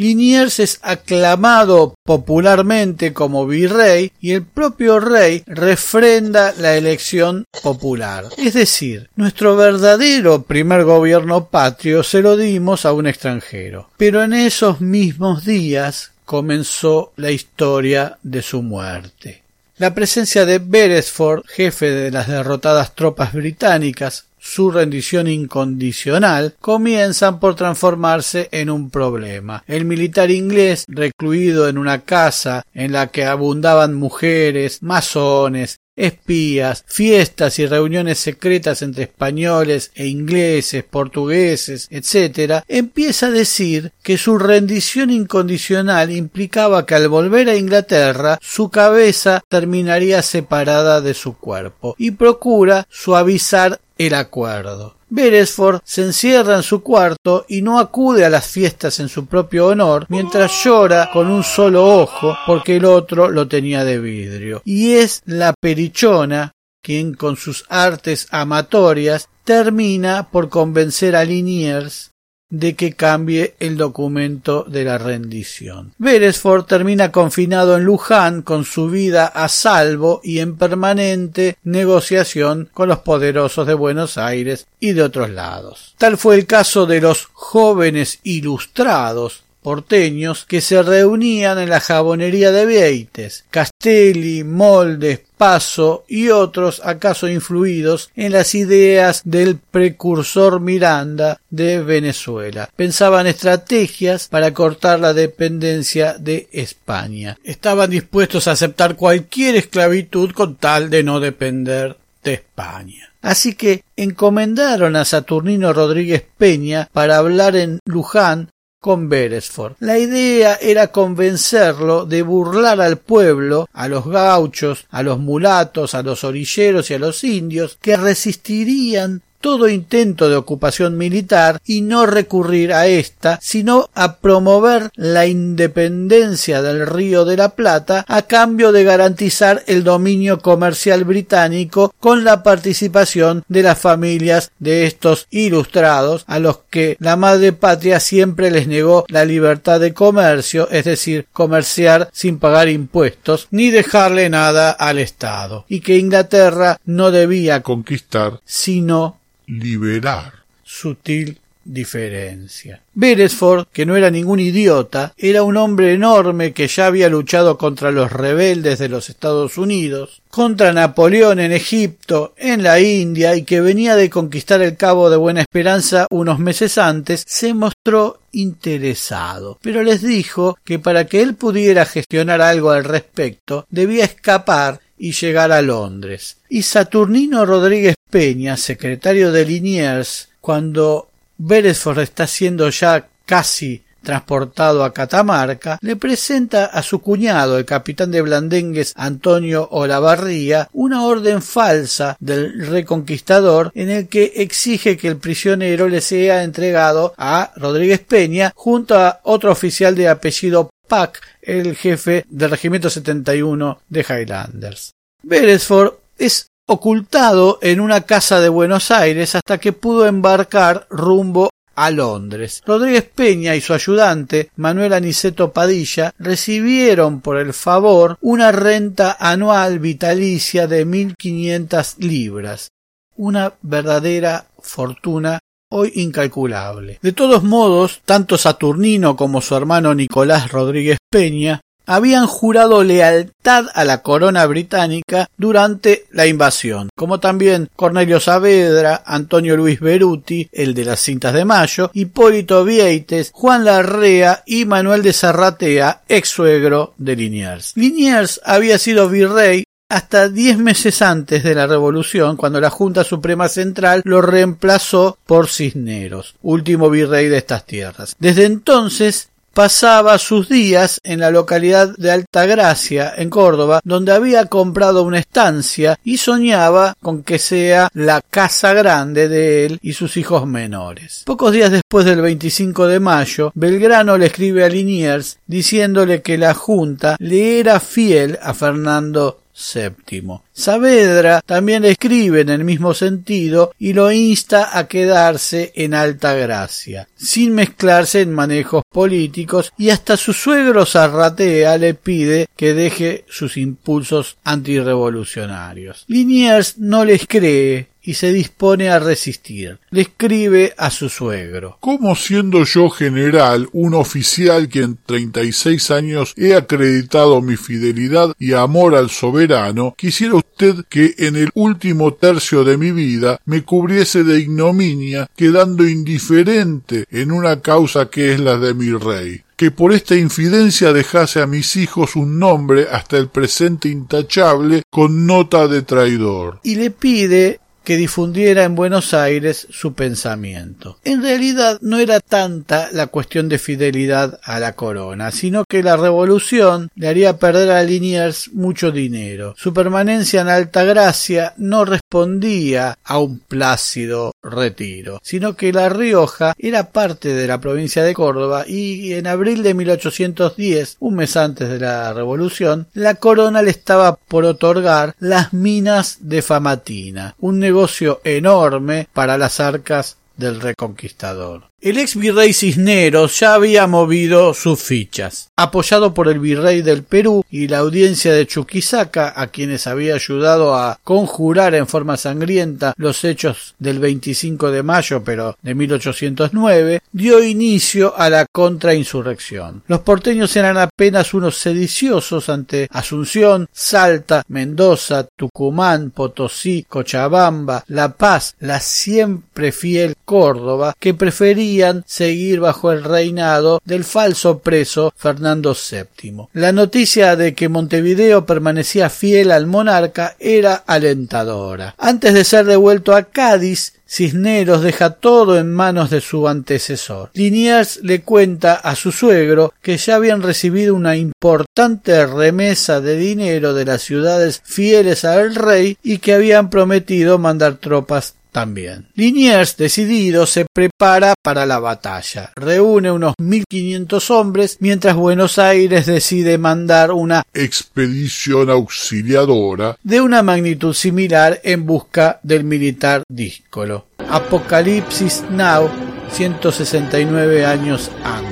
Liniers 0.00 0.60
es 0.60 0.78
aclamado 0.80 1.94
popularmente 2.04 3.12
como 3.12 3.46
virrey 3.46 4.12
y 4.18 4.32
el 4.32 4.46
propio 4.46 4.98
rey 4.98 5.42
refrenda 5.46 6.54
la 6.56 6.74
elección 6.74 7.44
popular. 7.62 8.24
Es 8.38 8.54
decir, 8.54 9.10
nuestro 9.14 9.56
verdadero 9.56 10.44
primer 10.44 10.84
gobierno 10.84 11.48
patrio 11.48 12.02
se 12.02 12.22
lo 12.22 12.38
dimos 12.38 12.86
a 12.86 12.94
un 12.94 13.08
extranjero. 13.08 13.90
Pero 13.98 14.22
en 14.22 14.32
esos 14.32 14.80
mismos 14.80 15.44
días 15.44 16.12
comenzó 16.24 17.12
la 17.16 17.30
historia 17.30 18.16
de 18.22 18.40
su 18.40 18.62
muerte. 18.62 19.42
La 19.76 19.94
presencia 19.94 20.46
de 20.46 20.60
Beresford, 20.60 21.44
jefe 21.46 21.90
de 21.90 22.10
las 22.10 22.26
derrotadas 22.26 22.94
tropas 22.94 23.34
británicas, 23.34 24.24
su 24.40 24.70
rendición 24.70 25.28
incondicional, 25.28 26.54
comienzan 26.60 27.38
por 27.38 27.54
transformarse 27.54 28.48
en 28.52 28.70
un 28.70 28.90
problema. 28.90 29.62
El 29.66 29.84
militar 29.84 30.30
inglés, 30.30 30.84
recluido 30.88 31.68
en 31.68 31.78
una 31.78 32.00
casa 32.00 32.64
en 32.74 32.92
la 32.92 33.08
que 33.08 33.24
abundaban 33.24 33.94
mujeres, 33.94 34.82
masones, 34.82 35.78
espías, 36.00 36.84
fiestas 36.86 37.58
y 37.58 37.66
reuniones 37.66 38.18
secretas 38.18 38.82
entre 38.82 39.04
españoles 39.04 39.90
e 39.94 40.06
ingleses, 40.06 40.82
portugueses, 40.82 41.88
etc., 41.90 42.62
empieza 42.68 43.26
a 43.26 43.30
decir 43.30 43.92
que 44.02 44.16
su 44.16 44.38
rendición 44.38 45.10
incondicional 45.10 46.10
implicaba 46.10 46.86
que 46.86 46.94
al 46.94 47.08
volver 47.08 47.48
a 47.50 47.56
Inglaterra 47.56 48.38
su 48.40 48.70
cabeza 48.70 49.42
terminaría 49.48 50.22
separada 50.22 51.00
de 51.00 51.14
su 51.14 51.36
cuerpo 51.36 51.94
y 51.98 52.12
procura 52.12 52.86
suavizar 52.90 53.80
el 54.06 54.14
acuerdo. 54.14 54.96
Beresford 55.10 55.80
se 55.84 56.02
encierra 56.02 56.56
en 56.56 56.62
su 56.62 56.82
cuarto 56.82 57.44
y 57.48 57.60
no 57.60 57.78
acude 57.78 58.24
a 58.24 58.30
las 58.30 58.46
fiestas 58.46 58.98
en 59.00 59.08
su 59.08 59.26
propio 59.26 59.66
honor, 59.66 60.06
mientras 60.08 60.64
llora 60.64 61.10
con 61.12 61.30
un 61.30 61.44
solo 61.44 61.84
ojo 61.84 62.36
porque 62.46 62.76
el 62.76 62.86
otro 62.86 63.28
lo 63.28 63.46
tenía 63.46 63.84
de 63.84 63.98
vidrio. 63.98 64.62
Y 64.64 64.94
es 64.94 65.20
la 65.26 65.52
perichona 65.60 66.52
quien 66.82 67.12
con 67.12 67.36
sus 67.36 67.66
artes 67.68 68.26
amatorias 68.30 69.28
termina 69.44 70.30
por 70.30 70.48
convencer 70.48 71.14
a 71.14 71.24
Liniers 71.24 72.12
de 72.50 72.74
que 72.74 72.92
cambie 72.92 73.54
el 73.60 73.76
documento 73.76 74.64
de 74.64 74.84
la 74.84 74.98
rendición. 74.98 75.92
Beresford 75.98 76.64
termina 76.64 77.12
confinado 77.12 77.76
en 77.76 77.84
Luján 77.84 78.42
con 78.42 78.64
su 78.64 78.90
vida 78.90 79.26
a 79.26 79.48
salvo 79.48 80.20
y 80.22 80.40
en 80.40 80.56
permanente 80.56 81.56
negociación 81.62 82.68
con 82.74 82.88
los 82.88 82.98
poderosos 82.98 83.66
de 83.66 83.74
Buenos 83.74 84.18
Aires 84.18 84.66
y 84.80 84.92
de 84.92 85.02
otros 85.02 85.30
lados. 85.30 85.94
Tal 85.98 86.18
fue 86.18 86.34
el 86.34 86.46
caso 86.46 86.86
de 86.86 87.00
los 87.00 87.28
jóvenes 87.32 88.18
ilustrados 88.24 89.44
porteños 89.62 90.44
que 90.46 90.60
se 90.60 90.82
reunían 90.82 91.58
en 91.58 91.68
la 91.68 91.80
jabonería 91.80 92.50
de 92.52 92.66
Vieites, 92.66 93.44
Castelli, 93.50 94.44
Moldes, 94.44 95.20
Paso 95.40 96.04
y 96.06 96.28
otros 96.28 96.82
acaso 96.84 97.26
influidos 97.26 98.10
en 98.14 98.32
las 98.32 98.54
ideas 98.54 99.22
del 99.24 99.56
precursor 99.56 100.60
Miranda 100.60 101.40
de 101.48 101.82
Venezuela. 101.82 102.68
Pensaban 102.76 103.26
estrategias 103.26 104.28
para 104.28 104.52
cortar 104.52 105.00
la 105.00 105.14
dependencia 105.14 106.18
de 106.18 106.46
España. 106.52 107.38
Estaban 107.42 107.88
dispuestos 107.88 108.48
a 108.48 108.52
aceptar 108.52 108.96
cualquier 108.96 109.56
esclavitud 109.56 110.32
con 110.32 110.56
tal 110.56 110.90
de 110.90 111.02
no 111.02 111.20
depender 111.20 111.96
de 112.22 112.34
España. 112.34 113.10
Así 113.22 113.54
que 113.54 113.82
encomendaron 113.96 114.94
a 114.96 115.06
Saturnino 115.06 115.72
Rodríguez 115.72 116.22
Peña 116.36 116.88
para 116.92 117.16
hablar 117.16 117.56
en 117.56 117.78
Luján 117.86 118.50
con 118.80 119.08
Beresford. 119.08 119.74
La 119.80 119.98
idea 119.98 120.58
era 120.60 120.88
convencerlo 120.88 122.06
de 122.06 122.22
burlar 122.22 122.80
al 122.80 122.96
pueblo, 122.96 123.68
a 123.72 123.88
los 123.88 124.06
gauchos, 124.06 124.86
a 124.90 125.02
los 125.02 125.18
mulatos, 125.18 125.94
a 125.94 126.02
los 126.02 126.24
orilleros 126.24 126.90
y 126.90 126.94
a 126.94 126.98
los 126.98 127.22
indios, 127.22 127.78
que 127.80 127.96
resistirían 127.96 129.22
todo 129.40 129.68
intento 129.68 130.28
de 130.28 130.36
ocupación 130.36 130.98
militar 130.98 131.60
y 131.64 131.80
no 131.80 132.06
recurrir 132.06 132.72
a 132.72 132.86
ésta, 132.86 133.38
sino 133.42 133.88
a 133.94 134.16
promover 134.18 134.90
la 134.94 135.26
independencia 135.26 136.62
del 136.62 136.86
Río 136.86 137.24
de 137.24 137.36
la 137.36 137.50
Plata 137.50 138.04
a 138.08 138.22
cambio 138.22 138.72
de 138.72 138.84
garantizar 138.84 139.62
el 139.66 139.84
dominio 139.84 140.40
comercial 140.40 141.04
británico 141.04 141.94
con 141.98 142.24
la 142.24 142.42
participación 142.42 143.44
de 143.48 143.62
las 143.62 143.78
familias 143.78 144.50
de 144.58 144.86
estos 144.86 145.26
ilustrados 145.30 146.24
a 146.26 146.38
los 146.38 146.58
que 146.70 146.96
la 147.00 147.16
madre 147.16 147.52
patria 147.52 148.00
siempre 148.00 148.50
les 148.50 148.66
negó 148.66 149.04
la 149.08 149.24
libertad 149.24 149.80
de 149.80 149.94
comercio, 149.94 150.68
es 150.70 150.84
decir, 150.84 151.26
comerciar 151.32 152.08
sin 152.12 152.38
pagar 152.38 152.68
impuestos 152.68 153.48
ni 153.50 153.70
dejarle 153.70 154.28
nada 154.28 154.70
al 154.70 154.98
Estado, 154.98 155.64
y 155.68 155.80
que 155.80 155.98
Inglaterra 155.98 156.78
no 156.84 157.10
debía 157.10 157.62
conquistar. 157.62 158.40
sino 158.44 159.20
liberar. 159.50 160.32
Sutil 160.62 161.38
diferencia. 161.64 162.82
Beresford, 162.94 163.66
que 163.72 163.86
no 163.86 163.96
era 163.96 164.10
ningún 164.10 164.40
idiota, 164.40 165.12
era 165.16 165.42
un 165.42 165.56
hombre 165.56 165.92
enorme 165.92 166.52
que 166.52 166.68
ya 166.68 166.86
había 166.86 167.08
luchado 167.08 167.58
contra 167.58 167.90
los 167.90 168.12
rebeldes 168.12 168.78
de 168.78 168.88
los 168.88 169.08
Estados 169.10 169.58
Unidos, 169.58 170.22
contra 170.30 170.72
Napoleón 170.72 171.38
en 171.38 171.52
Egipto, 171.52 172.34
en 172.36 172.62
la 172.62 172.80
India 172.80 173.36
y 173.36 173.42
que 173.42 173.60
venía 173.60 173.94
de 173.96 174.10
conquistar 174.10 174.62
el 174.62 174.76
Cabo 174.76 175.10
de 175.10 175.16
Buena 175.16 175.42
Esperanza 175.42 176.06
unos 176.10 176.38
meses 176.38 176.78
antes, 176.78 177.24
se 177.26 177.54
mostró 177.54 178.20
interesado, 178.32 179.58
pero 179.60 179.82
les 179.82 180.02
dijo 180.02 180.56
que 180.64 180.78
para 180.78 181.06
que 181.06 181.20
él 181.20 181.34
pudiera 181.34 181.84
gestionar 181.84 182.40
algo 182.40 182.70
al 182.70 182.84
respecto 182.84 183.66
debía 183.70 184.04
escapar 184.04 184.80
y 185.00 185.12
llegar 185.12 185.50
a 185.50 185.62
Londres. 185.62 186.36
Y 186.50 186.62
Saturnino 186.62 187.46
Rodríguez 187.46 187.94
Peña, 188.10 188.58
secretario 188.58 189.32
de 189.32 189.46
Liniers, 189.46 190.28
cuando 190.42 191.08
Beresford 191.38 192.00
está 192.00 192.26
siendo 192.26 192.68
ya 192.68 193.08
casi 193.24 193.82
transportado 194.02 194.84
a 194.84 194.92
Catamarca, 194.92 195.78
le 195.82 195.96
presenta 195.96 196.66
a 196.66 196.82
su 196.82 197.00
cuñado, 197.00 197.58
el 197.58 197.64
capitán 197.64 198.10
de 198.10 198.22
Blandengues 198.22 198.92
Antonio 198.96 199.68
Olavarría, 199.70 200.68
una 200.72 201.04
orden 201.04 201.42
falsa 201.42 202.16
del 202.20 202.66
reconquistador 202.66 203.70
en 203.74 203.90
el 203.90 204.08
que 204.08 204.32
exige 204.36 204.96
que 204.96 205.08
el 205.08 205.16
prisionero 205.16 205.88
le 205.88 206.00
sea 206.00 206.42
entregado 206.42 207.14
a 207.16 207.52
Rodríguez 207.56 208.00
Peña 208.00 208.52
junto 208.54 208.98
a 208.98 209.20
otro 209.24 209.52
oficial 209.52 209.94
de 209.94 210.08
apellido 210.08 210.69
Pack, 210.90 211.20
el 211.40 211.76
jefe 211.76 212.24
del 212.28 212.50
regimiento 212.50 212.90
71 212.90 213.80
de 213.88 214.00
Highlanders. 214.00 214.90
Beresford 215.22 215.94
es 216.18 216.48
ocultado 216.66 217.60
en 217.62 217.78
una 217.78 218.00
casa 218.00 218.40
de 218.40 218.48
Buenos 218.48 218.90
Aires 218.90 219.36
hasta 219.36 219.58
que 219.58 219.72
pudo 219.72 220.06
embarcar 220.08 220.88
rumbo 220.90 221.48
a 221.76 221.92
Londres. 221.92 222.60
Rodríguez 222.66 223.04
Peña 223.04 223.54
y 223.54 223.60
su 223.60 223.72
ayudante, 223.72 224.50
Manuel 224.56 224.92
Aniceto 224.92 225.52
Padilla, 225.52 226.12
recibieron 226.18 227.20
por 227.20 227.38
el 227.38 227.54
favor 227.54 228.18
una 228.20 228.50
renta 228.50 229.16
anual 229.20 229.78
vitalicia 229.78 230.66
de 230.66 230.84
1.500 230.84 231.98
libras, 231.98 232.72
una 233.16 233.52
verdadera 233.62 234.46
fortuna 234.58 235.38
hoy 235.70 235.92
incalculable. 235.94 236.98
De 237.00 237.12
todos 237.12 237.42
modos, 237.42 238.02
tanto 238.04 238.36
Saturnino 238.36 239.16
como 239.16 239.40
su 239.40 239.54
hermano 239.56 239.94
Nicolás 239.94 240.50
Rodríguez 240.50 240.98
Peña 241.10 241.60
habían 241.86 242.28
jurado 242.28 242.84
lealtad 242.84 243.66
a 243.74 243.84
la 243.84 244.02
corona 244.02 244.46
británica 244.46 245.28
durante 245.36 246.06
la 246.12 246.26
invasión, 246.28 246.88
como 246.96 247.18
también 247.18 247.68
Cornelio 247.74 248.20
Saavedra, 248.20 249.02
Antonio 249.04 249.56
Luis 249.56 249.80
Beruti, 249.80 250.48
el 250.52 250.72
de 250.72 250.84
las 250.84 251.00
cintas 251.00 251.34
de 251.34 251.44
mayo, 251.44 251.90
Hipólito 251.92 252.64
Vieites, 252.64 253.30
Juan 253.32 253.64
Larrea 253.64 254.44
y 254.46 254.66
Manuel 254.66 255.02
de 255.02 255.12
Zarratea, 255.12 256.02
ex 256.08 256.28
suegro 256.28 256.94
de 256.96 257.16
Liniers. 257.16 257.72
Liniers 257.74 258.40
había 258.44 258.78
sido 258.78 259.08
virrey 259.08 259.64
hasta 259.90 260.28
diez 260.28 260.56
meses 260.56 261.02
antes 261.02 261.42
de 261.42 261.54
la 261.54 261.66
revolución, 261.66 262.36
cuando 262.36 262.60
la 262.60 262.70
Junta 262.70 263.04
Suprema 263.04 263.48
Central 263.48 264.02
lo 264.04 264.22
reemplazó 264.22 265.18
por 265.26 265.48
Cisneros, 265.48 266.36
último 266.42 266.88
virrey 266.88 267.28
de 267.28 267.38
estas 267.38 267.66
tierras. 267.66 268.16
Desde 268.18 268.44
entonces 268.44 269.30
pasaba 269.52 270.16
sus 270.18 270.48
días 270.48 271.00
en 271.02 271.20
la 271.20 271.30
localidad 271.30 271.94
de 271.96 272.10
Altagracia, 272.12 273.12
en 273.16 273.30
Córdoba, 273.30 273.80
donde 273.84 274.12
había 274.12 274.46
comprado 274.46 275.02
una 275.02 275.18
estancia 275.18 275.98
y 276.04 276.18
soñaba 276.18 276.94
con 277.02 277.22
que 277.22 277.38
sea 277.38 277.88
la 277.92 278.22
casa 278.22 278.72
grande 278.72 279.28
de 279.28 279.66
él 279.66 279.78
y 279.82 279.94
sus 279.94 280.16
hijos 280.16 280.46
menores. 280.46 281.24
Pocos 281.26 281.52
días 281.52 281.72
después 281.72 282.04
del 282.04 282.20
25 282.20 282.86
de 282.86 283.00
mayo, 283.00 283.50
Belgrano 283.54 284.16
le 284.16 284.26
escribe 284.26 284.64
a 284.64 284.68
Liniers 284.68 285.38
diciéndole 285.46 286.22
que 286.22 286.38
la 286.38 286.54
Junta 286.54 287.16
le 287.18 287.58
era 287.58 287.80
fiel 287.80 288.38
a 288.40 288.54
Fernando 288.54 289.40
séptimo. 289.60 290.44
Saavedra 290.52 291.42
también 291.44 291.84
escribe 291.84 292.40
en 292.40 292.48
el 292.48 292.64
mismo 292.64 292.94
sentido 292.94 293.72
y 293.78 293.92
lo 293.92 294.10
insta 294.10 294.76
a 294.78 294.88
quedarse 294.88 295.72
en 295.74 295.94
alta 295.94 296.34
gracia, 296.34 297.08
sin 297.16 297.54
mezclarse 297.54 298.22
en 298.22 298.32
manejos 298.32 298.82
políticos 298.90 299.72
y 299.76 299.90
hasta 299.90 300.16
su 300.16 300.32
suegro 300.32 300.86
Zarratea 300.86 301.76
le 301.78 301.94
pide 301.94 302.48
que 302.56 302.74
deje 302.74 303.24
sus 303.28 303.56
impulsos 303.56 304.38
antirrevolucionarios. 304.44 306.04
Liniers 306.08 306.78
no 306.78 307.04
les 307.04 307.26
cree 307.26 307.89
y 308.10 308.14
se 308.14 308.32
dispone 308.32 308.90
a 308.90 308.98
resistir. 308.98 309.78
Le 309.90 310.00
escribe 310.00 310.74
a 310.76 310.90
su 310.90 311.08
suegro. 311.08 311.76
¿Cómo 311.78 312.16
siendo 312.16 312.64
yo 312.64 312.90
general, 312.90 313.68
un 313.70 313.94
oficial 313.94 314.68
que 314.68 314.80
en 314.80 314.98
treinta 315.06 315.44
y 315.44 315.52
seis 315.52 315.92
años 315.92 316.34
he 316.36 316.56
acreditado 316.56 317.40
mi 317.40 317.54
fidelidad 317.56 318.34
y 318.36 318.54
amor 318.54 318.96
al 318.96 319.10
soberano, 319.10 319.94
quisiera 319.96 320.34
usted 320.34 320.84
que 320.88 321.14
en 321.18 321.36
el 321.36 321.50
último 321.54 322.14
tercio 322.14 322.64
de 322.64 322.76
mi 322.76 322.90
vida 322.90 323.40
me 323.44 323.62
cubriese 323.62 324.24
de 324.24 324.40
ignominia, 324.40 325.30
quedando 325.36 325.86
indiferente 325.88 327.04
en 327.12 327.30
una 327.30 327.60
causa 327.60 328.10
que 328.10 328.32
es 328.32 328.40
la 328.40 328.58
de 328.58 328.74
mi 328.74 328.90
rey? 328.90 329.44
que 329.60 329.70
por 329.70 329.92
esta 329.92 330.16
infidencia 330.16 330.90
dejase 330.94 331.42
a 331.42 331.46
mis 331.46 331.76
hijos 331.76 332.16
un 332.16 332.38
nombre 332.38 332.86
hasta 332.90 333.18
el 333.18 333.28
presente 333.28 333.90
intachable 333.90 334.84
con 334.88 335.26
nota 335.26 335.68
de 335.68 335.82
traidor. 335.82 336.60
Y 336.62 336.76
le 336.76 336.90
pide 336.90 337.60
que 337.90 337.96
difundiera 337.96 338.62
en 338.62 338.76
Buenos 338.76 339.14
Aires 339.14 339.66
su 339.68 339.94
pensamiento. 339.94 340.98
En 341.02 341.24
realidad 341.24 341.80
no 341.80 341.98
era 341.98 342.20
tanta 342.20 342.88
la 342.92 343.08
cuestión 343.08 343.48
de 343.48 343.58
fidelidad 343.58 344.38
a 344.44 344.60
la 344.60 344.74
corona, 344.74 345.32
sino 345.32 345.64
que 345.64 345.82
la 345.82 345.96
revolución 345.96 346.92
le 346.94 347.08
haría 347.08 347.40
perder 347.40 347.72
a 347.72 347.82
Liniers 347.82 348.52
mucho 348.52 348.92
dinero. 348.92 349.54
Su 349.56 349.74
permanencia 349.74 350.42
en 350.42 350.50
Altagracia 350.50 351.52
no 351.56 351.84
respondía 351.84 352.96
a 353.02 353.18
un 353.18 353.40
plácido 353.40 354.34
retiro, 354.42 355.20
sino 355.22 355.56
que 355.56 355.72
La 355.72 355.88
Rioja 355.88 356.54
era 356.58 356.90
parte 356.90 357.34
de 357.34 357.46
la 357.46 357.60
provincia 357.60 358.02
de 358.02 358.14
Córdoba 358.14 358.64
y 358.66 359.12
en 359.14 359.26
abril 359.26 359.62
de 359.62 359.74
1810, 359.74 360.96
un 361.00 361.14
mes 361.16 361.36
antes 361.36 361.68
de 361.68 361.78
la 361.78 362.12
revolución, 362.12 362.88
la 362.94 363.16
corona 363.16 363.62
le 363.62 363.70
estaba 363.70 364.16
por 364.16 364.44
otorgar 364.44 365.14
las 365.18 365.52
minas 365.52 366.18
de 366.20 366.42
Famatina, 366.42 367.34
un 367.38 367.58
negocio 367.58 368.20
enorme 368.24 369.08
para 369.12 369.38
las 369.38 369.60
arcas 369.60 370.16
del 370.36 370.60
reconquistador. 370.60 371.69
El 371.82 371.96
ex 371.96 372.14
virrey 372.14 372.52
Cisneros 372.52 373.40
ya 373.40 373.54
había 373.54 373.86
movido 373.86 374.52
sus 374.52 374.82
fichas. 374.82 375.48
Apoyado 375.56 376.12
por 376.12 376.28
el 376.28 376.38
virrey 376.38 376.82
del 376.82 377.04
Perú 377.04 377.42
y 377.50 377.68
la 377.68 377.78
audiencia 377.78 378.34
de 378.34 378.46
Chuquisaca, 378.46 379.32
a 379.34 379.46
quienes 379.46 379.86
había 379.86 380.14
ayudado 380.14 380.74
a 380.74 381.00
conjurar 381.02 381.74
en 381.74 381.86
forma 381.86 382.18
sangrienta 382.18 382.92
los 382.98 383.24
hechos 383.24 383.76
del 383.78 383.98
25 383.98 384.70
de 384.70 384.82
mayo, 384.82 385.24
pero 385.24 385.56
de 385.62 385.74
1809, 385.74 387.00
dio 387.12 387.42
inicio 387.42 388.14
a 388.14 388.28
la 388.28 388.44
contrainsurrección. 388.44 389.82
Los 389.86 390.00
porteños 390.00 390.54
eran 390.56 390.76
apenas 390.76 391.32
unos 391.32 391.56
sediciosos 391.56 392.50
ante 392.50 392.88
Asunción, 392.92 393.70
Salta, 393.72 394.42
Mendoza, 394.48 395.26
Tucumán, 395.34 396.10
Potosí, 396.10 396.84
Cochabamba, 396.86 397.84
La 397.88 398.12
Paz, 398.12 398.54
la 398.60 398.80
siempre 398.80 399.72
fiel 399.72 400.14
Córdoba, 400.26 400.94
que 400.98 401.14
prefería 401.14 401.69
seguir 402.06 402.60
bajo 402.60 402.92
el 402.92 403.04
reinado 403.04 403.80
del 403.84 404.04
falso 404.04 404.58
preso 404.58 405.12
Fernando 405.16 405.74
VII. 405.74 406.48
La 406.52 406.72
noticia 406.72 407.36
de 407.36 407.54
que 407.54 407.68
Montevideo 407.68 408.46
permanecía 408.46 409.10
fiel 409.10 409.52
al 409.52 409.66
monarca 409.66 410.36
era 410.38 410.74
alentadora. 410.74 411.94
Antes 411.98 412.34
de 412.34 412.44
ser 412.44 412.66
devuelto 412.66 413.14
a 413.14 413.24
Cádiz, 413.24 413.94
Cisneros 414.10 414.82
deja 414.82 415.10
todo 415.10 415.56
en 415.56 415.72
manos 415.72 416.10
de 416.10 416.20
su 416.20 416.48
antecesor. 416.48 417.30
Liniers 417.34 418.00
le 418.02 418.22
cuenta 418.22 418.74
a 418.74 418.96
su 418.96 419.12
suegro 419.12 419.72
que 419.80 419.98
ya 419.98 420.16
habían 420.16 420.42
recibido 420.42 420.96
una 420.96 421.16
importante 421.16 422.26
remesa 422.26 423.00
de 423.00 423.16
dinero 423.16 423.72
de 423.72 423.84
las 423.84 424.02
ciudades 424.02 424.62
fieles 424.64 425.24
al 425.24 425.54
rey 425.54 425.96
y 426.02 426.18
que 426.18 426.34
habían 426.34 426.70
prometido 426.70 427.38
mandar 427.38 427.76
tropas 427.76 428.34
también. 428.50 429.08
Liniers, 429.14 429.76
decidido, 429.76 430.46
se 430.46 430.66
prepara 430.72 431.34
para 431.42 431.66
la 431.66 431.78
batalla. 431.78 432.52
Reúne 432.56 433.10
unos 433.10 433.34
1500 433.38 434.30
hombres, 434.30 434.76
mientras 434.80 435.16
Buenos 435.16 435.58
Aires 435.58 436.06
decide 436.06 436.58
mandar 436.58 437.12
una 437.12 437.42
expedición 437.54 438.70
auxiliadora 438.70 439.96
de 440.02 440.20
una 440.20 440.42
magnitud 440.42 440.94
similar 440.94 441.60
en 441.64 441.86
busca 441.86 442.40
del 442.42 442.64
militar 442.64 443.22
díscolo. 443.28 444.06
Apocalipsis 444.28 445.44
Now, 445.50 445.88
169 446.32 447.64
años 447.64 448.10
antes. 448.24 448.49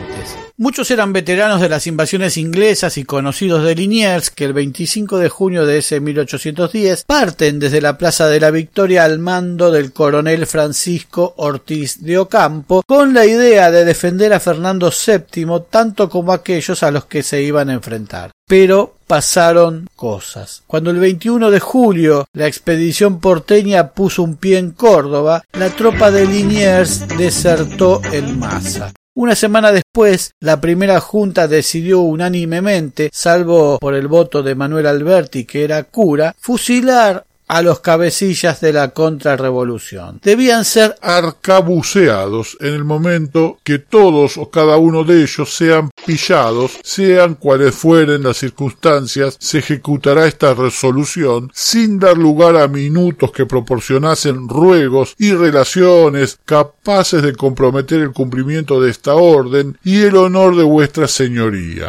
Muchos 0.61 0.91
eran 0.91 1.12
veteranos 1.12 1.61
de 1.61 1.69
las 1.69 1.87
invasiones 1.87 2.37
inglesas 2.37 2.99
y 2.99 3.05
conocidos 3.05 3.62
de 3.62 3.77
Liniers 3.77 4.31
que 4.31 4.45
el 4.45 4.53
25 4.53 5.19
de 5.19 5.29
junio 5.29 5.65
de 5.65 5.79
ese 5.79 6.00
1810 6.00 7.05
parten 7.05 7.61
desde 7.61 7.81
la 7.81 7.97
Plaza 7.97 8.27
de 8.27 8.41
la 8.41 8.50
Victoria 8.50 9.05
al 9.05 9.21
mando 9.21 9.71
del 9.71 9.93
coronel 9.93 10.49
Francisco 10.49 11.33
Ortiz 11.37 12.03
de 12.03 12.19
Ocampo 12.19 12.83
con 12.85 13.15
la 13.15 13.25
idea 13.25 13.71
de 13.71 13.85
defender 13.85 14.33
a 14.33 14.41
Fernando 14.41 14.91
VII 14.91 15.47
tanto 15.71 16.09
como 16.09 16.33
aquellos 16.33 16.83
a 16.83 16.91
los 16.91 17.05
que 17.05 17.23
se 17.23 17.41
iban 17.41 17.71
a 17.71 17.75
enfrentar. 17.75 18.33
Pero 18.45 18.97
pasaron 19.07 19.88
cosas. 19.95 20.65
Cuando 20.67 20.91
el 20.91 20.99
21 20.99 21.53
de 21.53 21.61
julio 21.61 22.27
la 22.33 22.49
expedición 22.49 23.21
porteña 23.21 23.93
puso 23.93 24.25
un 24.25 24.35
pie 24.35 24.59
en 24.59 24.73
Córdoba, 24.73 25.45
la 25.53 25.71
tropa 25.71 26.11
de 26.11 26.27
Liniers 26.27 27.07
desertó 27.17 28.03
en 28.12 28.41
masa. 28.41 28.93
Una 29.18 29.34
semana 29.34 29.72
después, 29.72 30.30
la 30.38 30.60
primera 30.60 31.00
junta 31.00 31.48
decidió 31.48 32.02
unánimemente, 32.02 33.10
salvo 33.12 33.78
por 33.80 33.96
el 33.96 34.06
voto 34.06 34.44
de 34.44 34.54
Manuel 34.54 34.87
Alberti, 34.87 35.44
que 35.44 35.64
era 35.64 35.82
cura, 35.82 36.37
fusilar 36.38 37.25
a 37.49 37.62
los 37.62 37.81
cabecillas 37.81 38.61
de 38.61 38.73
la 38.73 38.90
contrarrevolución. 38.90 40.21
Debían 40.23 40.64
ser 40.64 40.95
arcabuceados 41.00 42.57
en 42.61 42.75
el 42.75 42.85
momento 42.85 43.59
que 43.64 43.78
todos 43.78 44.37
o 44.37 44.50
cada 44.50 44.76
uno 44.76 45.05
de 45.05 45.23
ellos 45.23 45.55
sean 45.55 45.90
pillados, 46.07 46.78
sean 46.83 47.35
cuales 47.35 47.75
fueren 47.75 48.23
las 48.23 48.37
circunstancias, 48.37 49.37
se 49.40 49.59
ejecutará 49.59 50.26
esta 50.26 50.55
resolución 50.55 51.50
sin 51.55 51.99
dar 51.99 52.17
lugar 52.17 52.57
a 52.57 52.69
minutos 52.69 53.33
que 53.33 53.47
proporcionasen 53.47 54.49
ruegos 54.49 55.14
y 55.19 55.33
relaciones 55.33 56.38
capaces 56.45 57.23
de 57.23 57.35
comprometer 57.35 58.00
el 58.00 58.12
cumplimiento 58.12 58.81
de 58.81 58.90
esta 58.90 59.14
orden 59.14 59.78
y 59.83 60.02
el 60.02 60.17
honor 60.17 60.57
de 60.57 60.64
vuestra 60.64 61.09
señoría. 61.09 61.88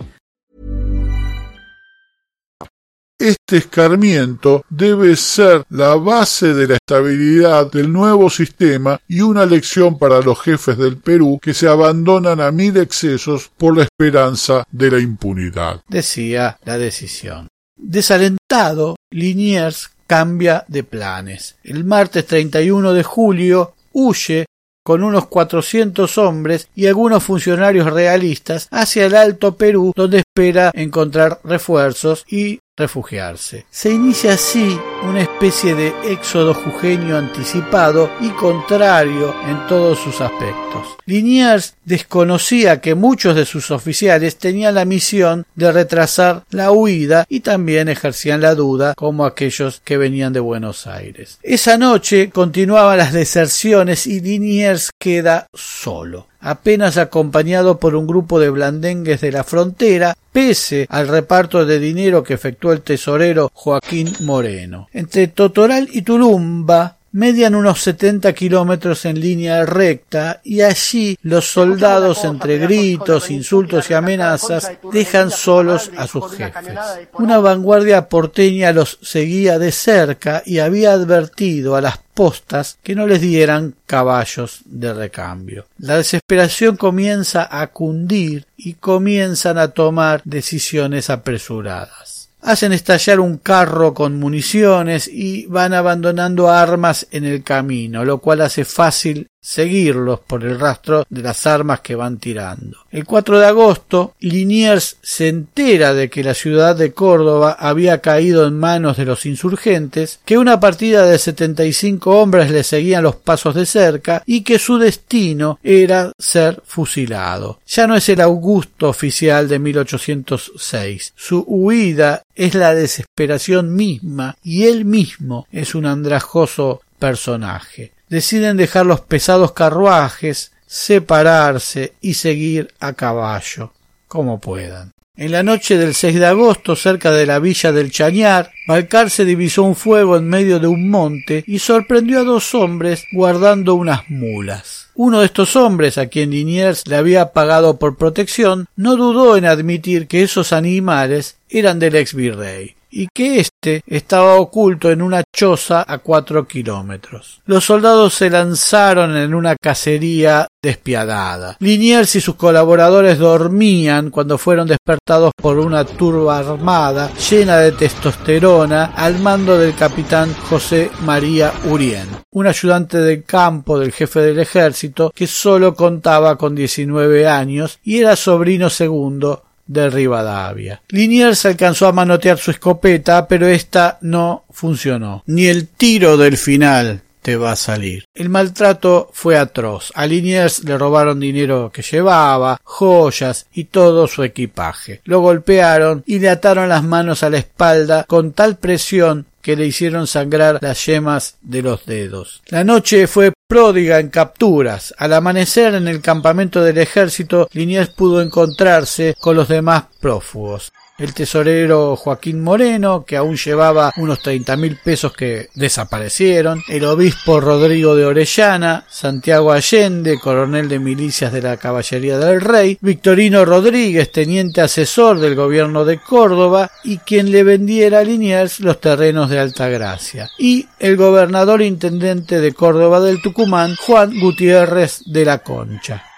Este 3.21 3.57
escarmiento 3.57 4.65
debe 4.67 5.15
ser 5.15 5.63
la 5.69 5.93
base 5.93 6.55
de 6.55 6.67
la 6.67 6.73
estabilidad 6.77 7.71
del 7.71 7.93
nuevo 7.93 8.31
sistema 8.31 8.99
y 9.07 9.21
una 9.21 9.45
lección 9.45 9.99
para 9.99 10.21
los 10.21 10.41
jefes 10.41 10.75
del 10.75 10.97
Perú 10.97 11.37
que 11.39 11.53
se 11.53 11.67
abandonan 11.67 12.41
a 12.41 12.49
mil 12.49 12.75
excesos 12.77 13.51
por 13.55 13.77
la 13.77 13.83
esperanza 13.83 14.63
de 14.71 14.89
la 14.89 14.99
impunidad. 14.99 15.83
Decía 15.87 16.57
la 16.65 16.79
decisión. 16.79 17.47
Desalentado, 17.77 18.95
Liniers 19.11 19.91
cambia 20.07 20.65
de 20.67 20.83
planes. 20.83 21.57
El 21.63 21.83
martes 21.83 22.25
31 22.25 22.91
de 22.91 23.03
julio 23.03 23.75
huye 23.91 24.45
con 24.83 25.03
unos 25.03 25.27
400 25.27 26.17
hombres 26.17 26.69
y 26.73 26.87
algunos 26.87 27.23
funcionarios 27.23 27.85
realistas 27.85 28.67
hacia 28.71 29.05
el 29.05 29.15
Alto 29.15 29.55
Perú, 29.55 29.91
donde 29.95 30.23
espera 30.23 30.71
encontrar 30.73 31.39
refuerzos 31.43 32.25
y 32.27 32.60
refugiarse. 32.77 33.65
Se 33.69 33.91
inicia 33.91 34.33
así 34.33 34.79
una 35.03 35.21
especie 35.21 35.75
de 35.75 35.93
éxodo 36.05 36.53
jujeño 36.53 37.17
anticipado 37.17 38.09
y 38.21 38.29
contrario 38.29 39.35
en 39.47 39.67
todos 39.67 39.99
sus 39.99 40.21
aspectos. 40.21 40.97
Liniers 41.05 41.75
desconocía 41.83 42.79
que 42.79 42.95
muchos 42.95 43.35
de 43.35 43.45
sus 43.45 43.71
oficiales 43.71 44.37
tenían 44.37 44.75
la 44.75 44.85
misión 44.85 45.45
de 45.55 45.71
retrasar 45.71 46.45
la 46.49 46.71
huida 46.71 47.25
y 47.27 47.41
también 47.41 47.89
ejercían 47.89 48.41
la 48.41 48.55
duda 48.55 48.93
como 48.95 49.25
aquellos 49.25 49.81
que 49.83 49.97
venían 49.97 50.31
de 50.31 50.39
Buenos 50.39 50.87
Aires. 50.87 51.39
Esa 51.43 51.77
noche 51.77 52.29
continuaban 52.29 52.97
las 52.97 53.11
deserciones 53.11 54.07
y 54.07 54.21
Liniers 54.21 54.91
queda 54.97 55.47
solo 55.53 56.30
apenas 56.41 56.97
acompañado 56.97 57.79
por 57.79 57.95
un 57.95 58.07
grupo 58.07 58.39
de 58.39 58.49
blandengues 58.49 59.21
de 59.21 59.31
la 59.31 59.43
frontera, 59.43 60.15
pese 60.31 60.87
al 60.89 61.07
reparto 61.07 61.65
de 61.65 61.79
dinero 61.79 62.23
que 62.23 62.33
efectuó 62.33 62.73
el 62.73 62.81
tesorero 62.81 63.49
Joaquín 63.53 64.13
Moreno. 64.21 64.87
Entre 64.91 65.27
Totoral 65.27 65.87
y 65.91 66.01
Tulumba 66.01 66.97
median 67.13 67.55
unos 67.55 67.81
setenta 67.81 68.33
kilómetros 68.33 69.05
en 69.05 69.19
línea 69.19 69.65
recta 69.65 70.41
y 70.43 70.61
allí 70.61 71.17
los 71.21 71.51
soldados 71.51 72.23
entre 72.23 72.57
gritos, 72.57 73.29
insultos 73.29 73.89
y 73.89 73.93
amenazas 73.93 74.71
dejan 74.91 75.31
solos 75.31 75.91
a 75.97 76.07
sus 76.07 76.31
jefes. 76.31 76.77
Una 77.13 77.39
vanguardia 77.39 78.07
porteña 78.07 78.71
los 78.71 78.99
seguía 79.01 79.59
de 79.59 79.71
cerca 79.71 80.43
y 80.45 80.59
había 80.59 80.93
advertido 80.93 81.75
a 81.75 81.81
las 81.81 81.99
postas 82.13 82.77
que 82.83 82.95
no 82.95 83.07
les 83.07 83.21
dieran 83.21 83.75
caballos 83.85 84.59
de 84.65 84.93
recambio. 84.93 85.65
La 85.79 85.97
desesperación 85.97 86.77
comienza 86.77 87.47
a 87.49 87.67
cundir 87.67 88.45
y 88.57 88.73
comienzan 88.73 89.57
a 89.57 89.69
tomar 89.69 90.21
decisiones 90.23 91.09
apresuradas 91.09 92.10
hacen 92.41 92.73
estallar 92.73 93.19
un 93.19 93.37
carro 93.37 93.93
con 93.93 94.19
municiones 94.19 95.07
y 95.07 95.45
van 95.45 95.73
abandonando 95.73 96.49
armas 96.49 97.07
en 97.11 97.25
el 97.25 97.43
camino, 97.43 98.03
lo 98.03 98.19
cual 98.19 98.41
hace 98.41 98.65
fácil 98.65 99.30
seguirlos 99.41 100.19
por 100.19 100.43
el 100.43 100.59
rastro 100.59 101.03
de 101.09 101.21
las 101.21 101.47
armas 101.47 101.81
que 101.81 101.95
van 101.95 102.17
tirando. 102.17 102.77
El 102.91 103.05
4 103.05 103.39
de 103.39 103.45
agosto, 103.47 104.13
Liniers 104.19 104.97
se 105.01 105.27
entera 105.27 105.93
de 105.93 106.09
que 106.09 106.23
la 106.23 106.35
ciudad 106.35 106.75
de 106.75 106.93
Córdoba 106.93 107.57
había 107.59 108.01
caído 108.01 108.47
en 108.47 108.57
manos 108.57 108.97
de 108.97 109.05
los 109.05 109.25
insurgentes, 109.25 110.19
que 110.25 110.37
una 110.37 110.59
partida 110.59 111.05
de 111.05 111.17
75 111.17 112.21
hombres 112.21 112.51
le 112.51 112.63
seguían 112.63 113.03
los 113.03 113.15
pasos 113.15 113.55
de 113.55 113.65
cerca 113.65 114.21
y 114.25 114.41
que 114.41 114.59
su 114.59 114.77
destino 114.77 115.59
era 115.63 116.11
ser 116.19 116.61
fusilado. 116.65 117.59
Ya 117.65 117.87
no 117.87 117.95
es 117.95 118.07
el 118.09 118.21
Augusto 118.21 118.89
oficial 118.89 119.47
de 119.47 119.57
1806. 119.57 121.13
Su 121.15 121.43
huida 121.47 122.23
es 122.35 122.53
la 122.53 122.75
desesperación 122.75 123.73
misma 123.73 124.37
y 124.43 124.65
él 124.65 124.85
mismo 124.85 125.47
es 125.51 125.73
un 125.73 125.87
andrajoso 125.87 126.81
personaje 126.99 127.91
deciden 128.11 128.57
dejar 128.57 128.85
los 128.85 128.99
pesados 128.99 129.53
carruajes, 129.53 130.51
separarse 130.67 131.93
y 132.01 132.15
seguir 132.15 132.73
a 132.81 132.91
caballo, 132.91 133.71
como 134.09 134.41
puedan. 134.41 134.91
En 135.15 135.31
la 135.31 135.43
noche 135.43 135.77
del 135.77 135.95
6 135.95 136.19
de 136.19 136.25
agosto, 136.25 136.75
cerca 136.75 137.11
de 137.11 137.25
la 137.25 137.39
villa 137.39 137.71
del 137.71 137.89
Chañar, 137.89 138.51
Balcarce 138.67 139.23
divisó 139.23 139.63
un 139.63 139.77
fuego 139.77 140.17
en 140.17 140.27
medio 140.27 140.59
de 140.59 140.67
un 140.67 140.89
monte 140.89 141.45
y 141.47 141.59
sorprendió 141.59 142.19
a 142.19 142.23
dos 142.23 142.53
hombres 142.53 143.05
guardando 143.13 143.75
unas 143.75 144.09
mulas. 144.09 144.89
Uno 144.95 145.21
de 145.21 145.27
estos 145.27 145.55
hombres, 145.55 145.97
a 145.97 146.07
quien 146.07 146.31
Liniers 146.31 146.87
le 146.87 146.97
había 146.97 147.31
pagado 147.31 147.79
por 147.79 147.97
protección, 147.97 148.67
no 148.75 148.97
dudó 148.97 149.37
en 149.37 149.45
admitir 149.45 150.07
que 150.07 150.23
esos 150.23 150.51
animales 150.51 151.37
eran 151.49 151.79
del 151.79 151.95
ex 151.95 152.13
virrey 152.13 152.75
y 152.91 153.07
que 153.13 153.39
éste 153.39 153.83
estaba 153.87 154.35
oculto 154.35 154.91
en 154.91 155.01
una 155.01 155.23
choza 155.33 155.85
a 155.87 155.99
cuatro 155.99 156.45
kilómetros. 156.47 157.41
Los 157.45 157.65
soldados 157.65 158.13
se 158.13 158.29
lanzaron 158.29 159.15
en 159.17 159.33
una 159.33 159.55
cacería 159.55 160.47
despiadada. 160.61 161.57
Liniers 161.59 162.15
y 162.15 162.21
sus 162.21 162.35
colaboradores 162.35 163.17
dormían 163.17 164.11
cuando 164.11 164.37
fueron 164.37 164.67
despertados 164.67 165.31
por 165.35 165.57
una 165.57 165.85
turba 165.85 166.39
armada 166.39 167.11
llena 167.15 167.57
de 167.57 167.71
testosterona 167.71 168.93
al 168.95 169.19
mando 169.19 169.57
del 169.57 169.73
capitán 169.73 170.33
José 170.49 170.91
María 171.03 171.53
Urien, 171.65 172.07
un 172.31 172.47
ayudante 172.47 172.97
de 172.99 173.23
campo 173.23 173.79
del 173.79 173.91
jefe 173.91 174.19
del 174.19 174.39
ejército 174.39 175.11
que 175.15 175.27
solo 175.27 175.73
contaba 175.73 176.37
con 176.37 176.53
19 176.53 177.27
años 177.27 177.79
y 177.83 177.99
era 177.99 178.15
sobrino 178.15 178.69
segundo 178.69 179.43
de 179.71 179.89
Rivadavia. 179.89 180.81
Liniers 180.89 181.45
alcanzó 181.45 181.87
a 181.87 181.93
manotear 181.93 182.37
su 182.37 182.51
escopeta, 182.51 183.27
pero 183.27 183.47
esta 183.47 183.97
no 184.01 184.45
funcionó. 184.49 185.23
Ni 185.27 185.47
el 185.47 185.67
tiro 185.67 186.17
del 186.17 186.37
final 186.37 187.01
te 187.21 187.35
va 187.37 187.51
a 187.51 187.55
salir. 187.55 188.05
El 188.13 188.29
maltrato 188.29 189.09
fue 189.13 189.37
atroz. 189.37 189.91
A 189.95 190.05
Liniers 190.05 190.63
le 190.63 190.77
robaron 190.77 191.19
dinero 191.19 191.71
que 191.71 191.83
llevaba, 191.83 192.59
joyas 192.63 193.47
y 193.53 193.65
todo 193.65 194.07
su 194.07 194.23
equipaje. 194.23 195.01
Lo 195.05 195.19
golpearon 195.19 196.03
y 196.05 196.19
le 196.19 196.29
ataron 196.29 196.69
las 196.69 196.83
manos 196.83 197.23
a 197.23 197.29
la 197.29 197.37
espalda 197.37 198.05
con 198.07 198.33
tal 198.33 198.57
presión 198.57 199.27
que 199.41 199.55
le 199.55 199.65
hicieron 199.65 200.07
sangrar 200.07 200.59
las 200.61 200.85
yemas 200.85 201.35
de 201.41 201.61
los 201.61 201.85
dedos. 201.85 202.41
La 202.47 202.63
noche 202.63 203.07
fue 203.07 203.33
pródiga 203.47 203.99
en 203.99 204.09
capturas. 204.09 204.93
Al 204.97 205.13
amanecer 205.13 205.75
en 205.75 205.87
el 205.87 206.01
campamento 206.01 206.63
del 206.63 206.77
ejército, 206.77 207.49
Liniers 207.51 207.89
pudo 207.89 208.21
encontrarse 208.21 209.15
con 209.19 209.35
los 209.35 209.47
demás 209.47 209.83
prófugos 209.99 210.71
el 211.01 211.13
tesorero 211.13 211.95
Joaquín 211.95 212.41
Moreno, 212.43 213.03
que 213.05 213.17
aún 213.17 213.35
llevaba 213.35 213.91
unos 213.97 214.21
treinta 214.21 214.55
mil 214.55 214.77
pesos 214.77 215.13
que 215.13 215.49
desaparecieron, 215.55 216.61
el 216.69 216.85
obispo 216.85 217.39
Rodrigo 217.39 217.95
de 217.95 218.05
Orellana, 218.05 218.85
Santiago 218.89 219.51
Allende, 219.51 220.19
coronel 220.19 220.69
de 220.69 220.79
milicias 220.79 221.33
de 221.33 221.41
la 221.41 221.57
Caballería 221.57 222.17
del 222.19 222.41
Rey, 222.41 222.77
Victorino 222.81 223.45
Rodríguez, 223.45 224.11
teniente 224.11 224.61
asesor 224.61 225.19
del 225.19 225.35
gobierno 225.35 225.85
de 225.85 225.97
Córdoba 225.97 226.71
y 226.83 226.99
quien 226.99 227.31
le 227.31 227.43
vendiera 227.43 227.99
a 227.99 228.03
Liniers 228.03 228.59
los 228.59 228.79
terrenos 228.79 229.29
de 229.29 229.39
Altagracia, 229.39 230.29
y 230.37 230.67
el 230.79 230.97
gobernador 230.97 231.61
intendente 231.61 232.39
de 232.39 232.53
Córdoba 232.53 232.99
del 232.99 233.21
Tucumán, 233.21 233.75
Juan 233.75 234.19
Gutiérrez 234.19 235.01
de 235.05 235.25
la 235.25 235.39
Concha. 235.39 236.10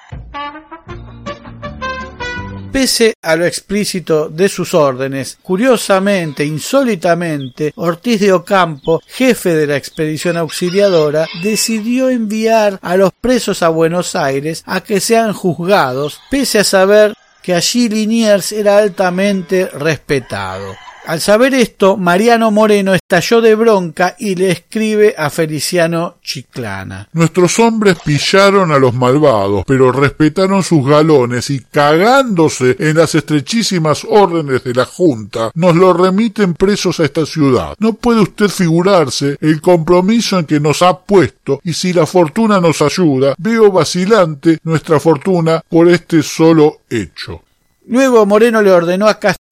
Pese 2.74 3.14
a 3.22 3.36
lo 3.36 3.46
explícito 3.46 4.30
de 4.30 4.50
sus 4.50 4.74
órdenes, 4.74 5.38
curiosamente, 5.44 6.44
insólitamente, 6.44 7.72
Ortiz 7.76 8.20
de 8.20 8.34
Ocampo, 8.34 9.00
jefe 9.06 9.54
de 9.54 9.68
la 9.68 9.78
expedición 9.78 10.38
auxiliadora, 10.38 11.28
decidió 11.44 12.10
enviar 12.10 12.80
a 12.82 12.98
los 12.98 13.12
presos 13.14 13.62
a 13.62 13.70
Buenos 13.70 14.16
Aires 14.16 14.64
a 14.66 14.82
que 14.82 15.00
sean 15.00 15.34
juzgados, 15.34 16.20
pese 16.32 16.58
a 16.58 16.64
saber 16.64 17.14
que 17.44 17.54
allí 17.54 17.90
Liniers 17.90 18.52
era 18.52 18.80
altamente 18.80 19.68
respetado. 19.68 20.74
Al 21.06 21.20
saber 21.20 21.54
esto, 21.54 21.98
Mariano 21.98 22.50
Moreno 22.50 22.94
estalló 22.94 23.42
de 23.42 23.56
bronca 23.56 24.16
y 24.18 24.36
le 24.36 24.52
escribe 24.52 25.14
a 25.18 25.30
Feliciano 25.30 26.16
Chiclana. 26.24 27.10
Nuestros 27.12 27.60
hombres 27.60 27.98
pillaron 28.06 28.72
a 28.72 28.80
los 28.80 28.94
malvados, 28.94 29.66
pero 29.68 29.92
respetaron 29.92 30.64
sus 30.64 30.88
galones 30.88 31.50
y 31.50 31.60
cagándose 31.60 32.78
en 32.80 32.96
las 32.96 33.16
estrechísimas 33.16 34.06
órdenes 34.10 34.64
de 34.64 34.74
la 34.74 34.86
Junta, 34.86 35.52
nos 35.56 35.76
lo 35.76 35.92
remiten 35.92 36.54
presos 36.54 37.02
a 37.02 37.06
esta 37.06 37.26
ciudad. 37.26 37.76
No 37.80 37.94
puede 37.94 38.22
usted 38.22 38.48
figurarse 38.48 39.36
el 39.42 39.60
compromiso 39.60 40.40
en 40.40 40.46
que 40.46 40.62
nos 40.62 40.82
ha 40.82 41.00
puesto 41.00 41.60
y 41.66 41.74
si 41.74 41.92
la 41.92 42.06
fortuna 42.06 42.62
nos 42.62 42.82
ayuda, 42.82 43.36
veo 43.38 43.72
vacilante 43.72 44.60
nuestra 44.64 45.02
fortuna 45.02 45.62
por 45.68 45.90
este 45.90 46.24
solo 46.24 46.80
hecho. 46.90 47.42
Luego 47.86 48.26
Moreno 48.26 48.62
le 48.62 48.72
ordenó 48.72 49.08
a 49.08 49.20
Castelli 49.20 49.44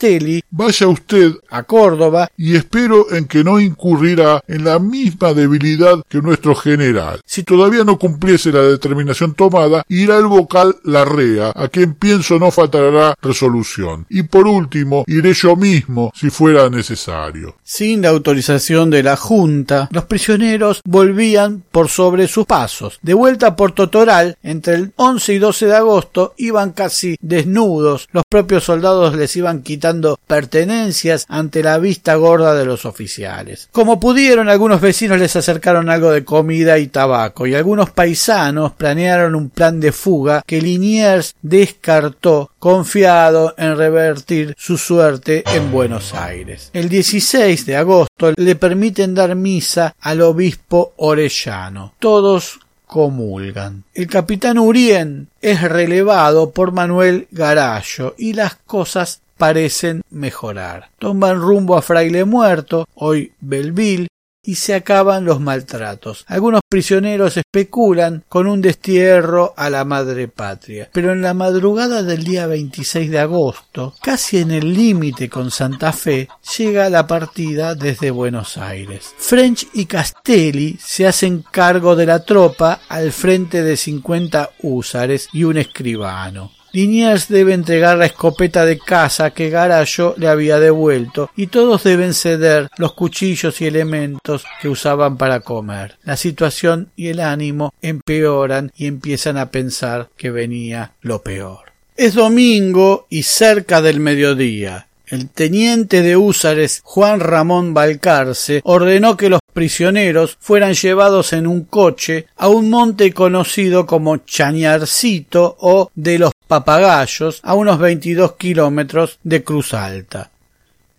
Vaya 0.50 0.88
usted 0.88 1.34
a 1.50 1.62
Córdoba 1.62 2.28
y 2.36 2.56
espero 2.56 3.14
en 3.14 3.26
que 3.26 3.44
no 3.44 3.60
incurrirá 3.60 4.44
en 4.48 4.64
la 4.66 4.80
misma 4.80 5.34
debilidad 5.34 6.02
que 6.10 6.24
nuestro 6.24 6.56
general. 6.56 7.22
Si 7.24 7.44
todavía 7.44 7.84
no 7.84 8.00
cumpliese 8.00 8.52
la 8.52 8.64
determinación 8.64 9.36
tomada, 9.36 9.84
irá 9.88 10.18
el 10.18 10.26
vocal 10.26 10.76
Larrea, 10.84 11.54
a 11.56 11.68
quien 11.68 11.94
pienso 11.94 12.40
no 12.40 12.50
faltará 12.50 13.14
resolución. 13.22 14.08
Y 14.10 14.24
por 14.24 14.48
último, 14.48 15.04
iré 15.06 15.34
yo 15.34 15.56
mismo 15.56 16.12
si 16.16 16.32
fuera 16.32 16.68
necesario. 16.70 17.58
Sin 17.64 18.02
la 18.02 18.10
autorización 18.10 18.90
de 18.90 19.04
la 19.04 19.18
Junta, 19.18 19.88
los 19.92 20.06
prisioneros 20.06 20.82
volvían 20.84 21.64
por 21.72 21.90
sobre 21.90 22.28
sus 22.28 22.48
pasos. 22.48 22.98
De 23.04 23.14
vuelta 23.14 23.48
a 23.48 23.56
Puerto 23.56 23.90
Toral, 23.92 24.38
entre 24.42 24.74
el 24.76 24.94
11 24.96 25.34
y 25.34 25.38
12 25.38 25.66
de 25.68 25.76
agosto, 25.76 26.34
iban 26.38 26.72
casi 26.72 27.18
desnudos. 27.22 28.10
Los 28.12 28.21
propios 28.32 28.64
soldados 28.64 29.14
les 29.14 29.36
iban 29.36 29.62
quitando 29.62 30.18
pertenencias 30.26 31.26
ante 31.28 31.62
la 31.62 31.78
vista 31.80 32.16
gorda 32.16 32.56
de 32.56 32.64
los 32.64 32.86
oficiales. 32.86 33.68
Como 33.74 34.00
pudieron, 34.00 34.48
algunos 34.48 34.80
vecinos 34.80 35.20
les 35.20 35.36
acercaron 35.36 35.90
algo 35.90 36.12
de 36.12 36.24
comida 36.24 36.80
y 36.80 36.88
tabaco, 36.88 37.46
y 37.46 37.56
algunos 37.56 37.90
paisanos 37.90 38.72
planearon 38.72 39.36
un 39.36 39.50
plan 39.50 39.82
de 39.82 39.92
fuga 39.92 40.44
que 40.48 40.62
Liniers 40.62 41.36
descartó 41.42 42.52
confiado 42.58 43.54
en 43.58 43.76
revertir 43.76 44.56
su 44.58 44.78
suerte 44.78 45.44
en 45.54 45.70
Buenos 45.70 46.14
Aires. 46.14 46.70
El 46.72 46.88
16 46.88 47.66
de 47.66 47.76
agosto 47.76 48.32
le 48.38 48.56
permiten 48.56 49.14
dar 49.14 49.36
misa 49.36 49.94
al 50.00 50.22
obispo 50.22 50.94
Orellano. 50.96 51.96
Todos 52.00 52.61
comulgan. 52.92 53.86
El 53.94 54.08
capitán 54.08 54.58
Urien 54.58 55.30
es 55.42 55.62
relevado 55.62 56.52
por 56.52 56.74
Manuel 56.74 57.30
Garallo 57.32 58.16
y 58.18 58.34
las 58.34 58.56
cosas 58.56 59.22
parecen 59.38 60.02
mejorar. 60.10 60.90
Toman 61.00 61.40
rumbo 61.40 61.78
a 61.78 61.82
Fraile 61.82 62.26
Muerto, 62.26 62.86
hoy 62.96 63.32
Belville, 63.40 64.08
y 64.44 64.56
se 64.56 64.74
acaban 64.74 65.26
los 65.26 65.40
maltratos. 65.40 66.26
Algunos 66.28 66.62
prisioneros 66.68 67.38
especulan 67.38 68.24
con 68.28 68.48
un 68.48 68.62
destierro 68.62 69.54
a 69.56 69.70
la 69.70 69.86
madre 69.86 70.28
patria. 70.28 70.90
Pero 70.92 71.12
en 71.12 71.22
la 71.22 71.34
madrugada 71.34 72.04
del 72.04 72.24
día 72.24 72.48
26 72.48 73.12
de 73.12 73.20
agosto, 73.20 73.94
casi 74.02 74.40
en 74.40 74.52
el 74.52 74.74
límite 74.74 75.30
con 75.30 75.52
Santa 75.52 75.94
Fe, 75.94 76.28
llega 76.58 76.90
la 76.90 77.06
partida 77.06 77.76
desde 77.76 78.12
Buenos 78.12 78.58
Aires. 78.58 79.14
French 79.18 79.68
y 79.74 79.86
Castelli 79.86 80.78
se 80.82 81.08
hacen 81.08 81.44
cargo 81.52 81.96
de 81.96 82.06
la 82.06 82.26
tropa 82.26 82.80
al 82.90 83.12
frente 83.12 83.64
de 83.64 83.78
50 83.78 84.52
húsares 84.64 85.30
y 85.34 85.44
un 85.44 85.58
escribano. 85.58 86.52
Liniers 86.74 87.28
debe 87.28 87.54
entregar 87.54 87.98
la 87.98 88.06
escopeta 88.06 88.66
de 88.66 88.80
caza 88.80 89.32
que 89.32 89.50
Garallo 89.50 90.16
le 90.18 90.28
había 90.28 90.60
devuelto 90.60 91.30
y 91.36 91.48
todos 91.48 91.84
deben 91.84 92.14
ceder 92.14 92.70
los 92.78 92.94
cuchillos 92.94 93.60
y 93.62 93.68
elementos 93.68 94.46
que 94.62 94.70
usaban 94.70 95.18
para 95.18 95.42
comer. 95.42 95.98
La 96.04 96.16
situación 96.16 96.92
y 96.96 97.08
el 97.08 97.20
ánimo 97.20 97.74
empeoran 97.82 98.72
y 98.76 98.88
empiezan 98.88 99.38
a 99.38 99.52
pensar 99.52 100.10
que 100.16 100.32
venía 100.32 100.94
lo 101.02 101.22
peor. 101.22 101.72
Es 101.98 102.16
domingo 102.16 103.06
y 103.10 103.24
cerca 103.24 103.82
del 103.82 104.00
mediodía. 104.00 104.88
El 105.12 105.30
teniente 105.30 106.04
de 106.04 106.16
húsares 106.16 106.80
Juan 106.86 107.20
Ramón 107.20 107.74
Balcarce 107.74 108.62
ordenó 108.64 109.18
que 109.18 109.28
los 109.28 109.42
prisioneros 109.52 110.38
fueran 110.40 110.74
llevados 110.74 111.34
en 111.34 111.48
un 111.48 111.66
coche 111.66 112.28
a 112.38 112.48
un 112.48 112.70
monte 112.70 113.12
conocido 113.12 113.86
como 113.86 114.16
Chañarcito 114.16 115.58
o 115.60 115.92
de 115.96 116.18
los 116.18 116.32
Papagayos 116.48 117.42
a 117.44 117.56
unos 117.56 117.78
veintidós 117.78 118.38
kilómetros 118.38 119.20
de 119.22 119.44
Cruz 119.44 119.74
Alta. 119.74 120.32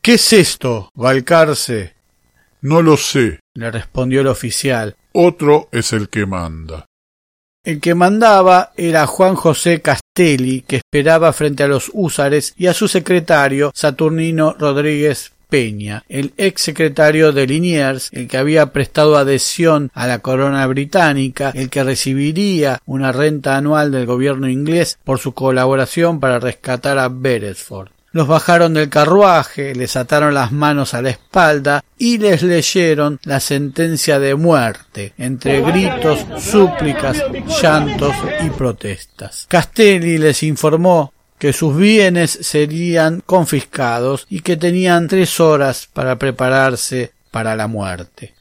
¿Qué 0.03 0.15
es 0.15 0.33
esto, 0.35 0.91
Balcarce? 0.95 1.95
No 2.61 2.83
lo 2.83 2.99
sé, 2.99 3.41
le 3.55 3.71
respondió 3.71 4.21
el 4.21 4.27
oficial. 4.27 4.95
Otro 5.13 5.71
es 5.73 5.95
el 5.95 6.11
que 6.11 6.27
manda. 6.27 6.85
El 7.65 7.81
que 7.81 7.95
mandaba 7.95 8.73
era 8.77 9.07
Juan 9.07 9.37
José 9.37 9.81
Castelli, 9.81 10.63
que 10.63 10.77
esperaba 10.77 11.33
frente 11.33 11.63
a 11.63 11.69
los 11.69 11.93
húsares, 11.93 12.55
y 12.57 12.67
a 12.67 12.75
su 12.75 12.89
secretario 12.89 13.71
Saturnino 13.73 14.57
Rodríguez 14.59 15.31
Peña, 15.49 16.03
el 16.09 16.33
ex 16.39 16.61
secretario 16.61 17.31
de 17.31 17.47
Liniers, 17.47 18.09
el 18.13 18.27
que 18.27 18.39
había 18.39 18.73
prestado 18.73 19.17
adhesión 19.17 19.93
a 19.95 20.09
la 20.09 20.19
corona 20.19 20.67
británica, 20.67 21.53
el 21.55 21.71
que 21.71 21.85
recibiría 21.85 22.81
una 22.85 23.13
renta 23.13 23.57
anual 23.57 23.93
del 23.93 24.07
gobierno 24.07 24.49
inglés 24.49 24.99
por 25.05 25.21
su 25.21 25.33
colaboración 25.33 26.19
para 26.19 26.41
rescatar 26.41 26.99
a 26.99 27.09
Beresford. 27.09 27.91
Los 28.13 28.29
bajaron 28.29 28.75
del 28.75 28.91
carruaje, 28.91 29.75
les 29.75 29.97
ataron 29.97 30.35
las 30.35 30.53
manos 30.53 30.93
a 30.93 31.01
la 31.01 31.11
espalda 31.11 31.83
y 31.97 32.19
les 32.19 32.43
leyeron 32.43 33.19
la 33.25 33.41
sentencia 33.41 34.19
de 34.19 34.35
muerte, 34.35 35.15
entre 35.17 35.63
gritos, 35.63 36.27
súplicas, 36.39 37.25
llantos 37.63 38.15
y 38.45 38.51
protestas. 38.51 39.47
Castelli 39.49 40.19
les 40.19 40.43
informó 40.43 41.15
que 41.39 41.55
sus 41.55 41.75
bienes 41.75 42.31
serían 42.43 43.23
confiscados 43.25 44.27
y 44.29 44.41
que 44.41 44.59
tenían 44.59 45.09
tres 45.09 45.41
horas 45.41 45.89
para 45.91 46.17
prepararse 46.17 47.13
para 47.31 47.57
la 47.57 47.67
muerte. 47.67 48.35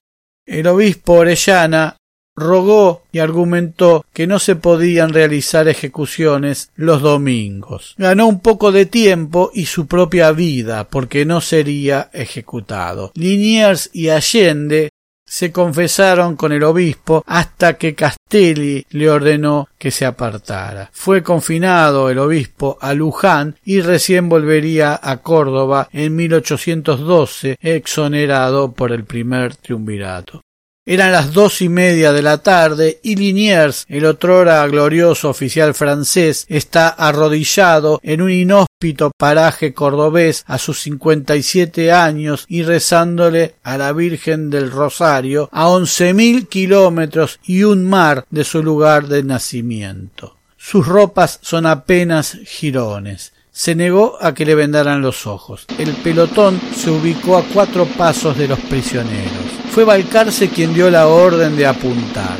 El 0.45 0.67
obispo 0.67 1.13
Orellana 1.13 1.95
rogó 2.41 3.03
y 3.11 3.19
argumentó 3.19 4.05
que 4.13 4.27
no 4.27 4.39
se 4.39 4.55
podían 4.55 5.13
realizar 5.13 5.67
ejecuciones 5.67 6.71
los 6.75 7.01
domingos. 7.01 7.95
Ganó 7.97 8.27
un 8.27 8.41
poco 8.41 8.71
de 8.71 8.85
tiempo 8.85 9.51
y 9.53 9.67
su 9.67 9.87
propia 9.87 10.31
vida, 10.31 10.89
porque 10.89 11.25
no 11.25 11.39
sería 11.39 12.09
ejecutado. 12.13 13.11
Liniers 13.15 13.89
y 13.93 14.09
Allende 14.09 14.89
se 15.31 15.53
confesaron 15.53 16.35
con 16.35 16.51
el 16.51 16.61
obispo 16.61 17.23
hasta 17.25 17.77
que 17.77 17.95
Castelli 17.95 18.85
le 18.89 19.09
ordenó 19.09 19.69
que 19.77 19.89
se 19.89 20.05
apartara. 20.05 20.89
Fue 20.91 21.23
confinado 21.23 22.09
el 22.09 22.19
obispo 22.19 22.77
a 22.81 22.93
Luján 22.93 23.55
y 23.63 23.79
recién 23.79 24.27
volvería 24.27 24.99
a 25.01 25.21
Córdoba 25.21 25.87
en 25.93 26.17
1812, 26.17 27.57
exonerado 27.61 28.73
por 28.73 28.91
el 28.91 29.05
primer 29.05 29.55
triunvirato. 29.55 30.41
Eran 30.83 31.11
las 31.11 31.33
dos 31.33 31.61
y 31.61 31.69
media 31.69 32.11
de 32.11 32.23
la 32.23 32.39
tarde 32.39 32.99
y 33.03 33.15
Liniers, 33.15 33.85
el 33.87 34.03
otrora 34.03 34.65
glorioso 34.65 35.29
oficial 35.29 35.75
francés, 35.75 36.47
está 36.49 36.87
arrodillado 36.87 37.99
en 38.01 38.23
un 38.23 38.31
inhóspito 38.31 39.11
paraje 39.15 39.75
cordobés 39.75 40.43
a 40.47 40.57
sus 40.57 40.79
cincuenta 40.79 41.35
y 41.35 41.43
siete 41.43 41.91
años 41.91 42.45
y 42.47 42.63
rezándole 42.63 43.53
a 43.61 43.77
la 43.77 43.93
Virgen 43.93 44.49
del 44.49 44.71
Rosario 44.71 45.49
a 45.51 45.67
once 45.67 46.15
mil 46.15 46.47
kilómetros 46.47 47.39
y 47.43 47.61
un 47.61 47.87
mar 47.87 48.25
de 48.31 48.43
su 48.43 48.63
lugar 48.63 49.07
de 49.07 49.21
nacimiento. 49.21 50.37
Sus 50.57 50.87
ropas 50.87 51.37
son 51.43 51.67
apenas 51.67 52.39
jirones 52.43 53.33
se 53.51 53.75
negó 53.75 54.17
a 54.21 54.33
que 54.33 54.45
le 54.45 54.55
vendaran 54.55 55.01
los 55.01 55.27
ojos. 55.27 55.65
El 55.77 55.91
pelotón 55.95 56.59
se 56.75 56.89
ubicó 56.89 57.37
a 57.37 57.43
cuatro 57.43 57.85
pasos 57.85 58.37
de 58.37 58.47
los 58.47 58.59
prisioneros. 58.59 59.51
Fue 59.71 59.83
Balcarce 59.83 60.49
quien 60.49 60.73
dio 60.73 60.89
la 60.89 61.07
orden 61.07 61.55
de 61.57 61.67
apuntar. 61.67 62.37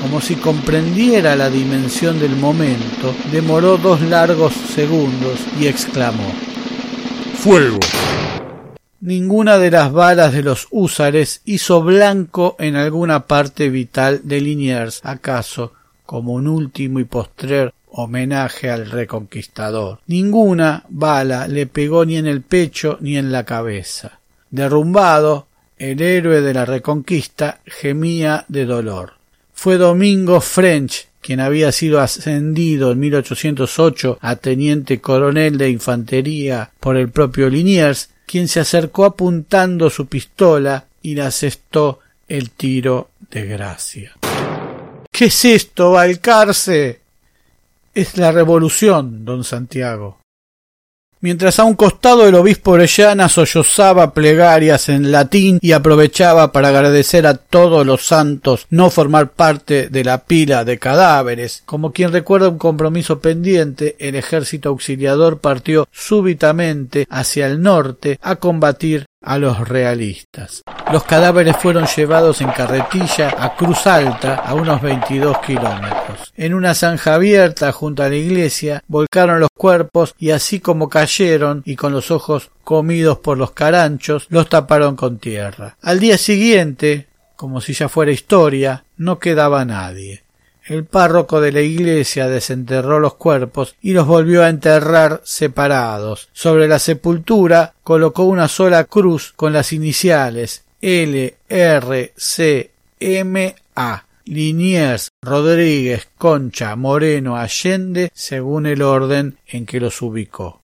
Como 0.00 0.20
si 0.20 0.36
comprendiera 0.36 1.36
la 1.36 1.50
dimensión 1.50 2.18
del 2.18 2.36
momento, 2.36 3.14
demoró 3.32 3.76
dos 3.76 4.00
largos 4.00 4.54
segundos 4.54 5.40
y 5.60 5.66
exclamó 5.66 6.32
Fuego. 7.38 7.80
Ninguna 9.00 9.58
de 9.58 9.70
las 9.70 9.92
balas 9.92 10.32
de 10.32 10.42
los 10.42 10.68
húsares 10.70 11.42
hizo 11.44 11.82
blanco 11.82 12.56
en 12.58 12.76
alguna 12.76 13.26
parte 13.26 13.68
vital 13.68 14.20
de 14.24 14.40
Liniers, 14.40 15.00
acaso, 15.04 15.72
como 16.04 16.32
un 16.32 16.48
último 16.48 16.98
y 17.00 17.04
postrer 17.04 17.74
homenaje 17.96 18.70
al 18.70 18.90
reconquistador. 18.90 20.00
Ninguna 20.06 20.84
bala 20.88 21.48
le 21.48 21.66
pegó 21.66 22.04
ni 22.04 22.16
en 22.16 22.26
el 22.26 22.42
pecho 22.42 22.98
ni 23.00 23.16
en 23.16 23.32
la 23.32 23.44
cabeza. 23.44 24.20
Derrumbado, 24.50 25.48
el 25.78 26.00
héroe 26.00 26.40
de 26.40 26.54
la 26.54 26.64
reconquista 26.64 27.60
gemía 27.66 28.44
de 28.48 28.64
dolor. 28.64 29.14
Fue 29.52 29.78
Domingo 29.78 30.40
French 30.40 31.08
quien 31.26 31.40
había 31.40 31.72
sido 31.72 32.00
ascendido 32.00 32.92
en 32.92 33.00
1808 33.00 34.18
a 34.20 34.36
teniente 34.36 35.00
coronel 35.00 35.58
de 35.58 35.70
infantería 35.70 36.70
por 36.78 36.96
el 36.96 37.08
propio 37.08 37.50
Liniers, 37.50 38.10
quien 38.26 38.46
se 38.46 38.60
acercó 38.60 39.04
apuntando 39.04 39.90
su 39.90 40.06
pistola 40.06 40.84
y 41.02 41.16
le 41.16 41.22
asestó 41.22 41.98
el 42.28 42.50
tiro 42.50 43.10
de 43.28 43.44
gracia. 43.46 44.12
¿Qué 45.10 45.24
es 45.24 45.44
esto, 45.44 45.90
Valcarce? 45.92 47.05
Es 47.96 48.18
la 48.18 48.30
revolución, 48.30 49.24
don 49.24 49.42
Santiago 49.42 50.18
mientras 51.26 51.58
a 51.58 51.64
un 51.64 51.74
costado 51.74 52.28
el 52.28 52.36
obispo 52.36 52.72
Orellana 52.72 53.28
sollozaba 53.28 54.12
plegarias 54.12 54.88
en 54.88 55.10
latín 55.10 55.58
y 55.60 55.72
aprovechaba 55.72 56.52
para 56.52 56.68
agradecer 56.68 57.26
a 57.26 57.34
todos 57.34 57.84
los 57.84 58.06
santos 58.06 58.66
no 58.70 58.90
formar 58.90 59.32
parte 59.32 59.88
de 59.88 60.04
la 60.04 60.24
pila 60.24 60.64
de 60.64 60.78
cadáveres. 60.78 61.64
Como 61.66 61.92
quien 61.92 62.12
recuerda 62.12 62.48
un 62.48 62.58
compromiso 62.58 63.18
pendiente, 63.18 63.96
el 63.98 64.14
ejército 64.14 64.68
auxiliador 64.68 65.40
partió 65.40 65.88
súbitamente 65.90 67.08
hacia 67.10 67.46
el 67.46 67.60
norte 67.60 68.20
a 68.22 68.36
combatir 68.36 69.06
a 69.26 69.38
los 69.38 69.68
realistas. 69.68 70.62
Los 70.92 71.02
cadáveres 71.02 71.56
fueron 71.56 71.86
llevados 71.86 72.40
en 72.40 72.50
carretilla 72.50 73.34
a 73.38 73.56
Cruz 73.56 73.86
Alta, 73.86 74.36
a 74.36 74.54
unos 74.54 74.80
22 74.80 75.38
kilómetros. 75.40 76.32
En 76.36 76.54
una 76.54 76.74
zanja 76.74 77.14
abierta 77.14 77.72
junto 77.72 78.04
a 78.04 78.08
la 78.08 78.14
iglesia 78.14 78.82
volcaron 78.86 79.40
los 79.40 79.50
cuerpos 79.52 80.14
y 80.18 80.30
así 80.30 80.60
como 80.60 80.88
cayeron 80.88 81.62
y 81.66 81.74
con 81.74 81.92
los 81.92 82.10
ojos 82.10 82.50
comidos 82.62 83.18
por 83.18 83.36
los 83.36 83.50
caranchos, 83.50 84.26
los 84.30 84.48
taparon 84.48 84.94
con 84.96 85.18
tierra. 85.18 85.76
Al 85.82 85.98
día 85.98 86.18
siguiente, 86.18 87.08
como 87.34 87.60
si 87.60 87.72
ya 87.72 87.88
fuera 87.88 88.12
historia, 88.12 88.84
no 88.96 89.18
quedaba 89.18 89.64
nadie. 89.64 90.22
El 90.66 90.84
párroco 90.84 91.40
de 91.40 91.52
la 91.52 91.60
iglesia 91.60 92.26
desenterró 92.26 92.98
los 92.98 93.14
cuerpos 93.14 93.76
y 93.80 93.92
los 93.92 94.06
volvió 94.06 94.42
a 94.42 94.48
enterrar 94.48 95.20
separados. 95.24 96.28
Sobre 96.32 96.66
la 96.66 96.80
sepultura 96.80 97.74
colocó 97.84 98.24
una 98.24 98.48
sola 98.48 98.84
cruz 98.84 99.32
con 99.36 99.52
las 99.52 99.72
iniciales 99.72 100.64
L 100.80 101.36
R 101.48 102.12
C 102.16 102.70
M 102.98 103.54
A. 103.76 104.02
Liniers, 104.24 105.12
Rodríguez, 105.22 106.08
Concha, 106.18 106.74
Moreno, 106.74 107.36
Allende, 107.36 108.10
según 108.12 108.66
el 108.66 108.82
orden 108.82 109.38
en 109.46 109.66
que 109.66 109.78
los 109.78 110.02
ubicó. 110.02 110.62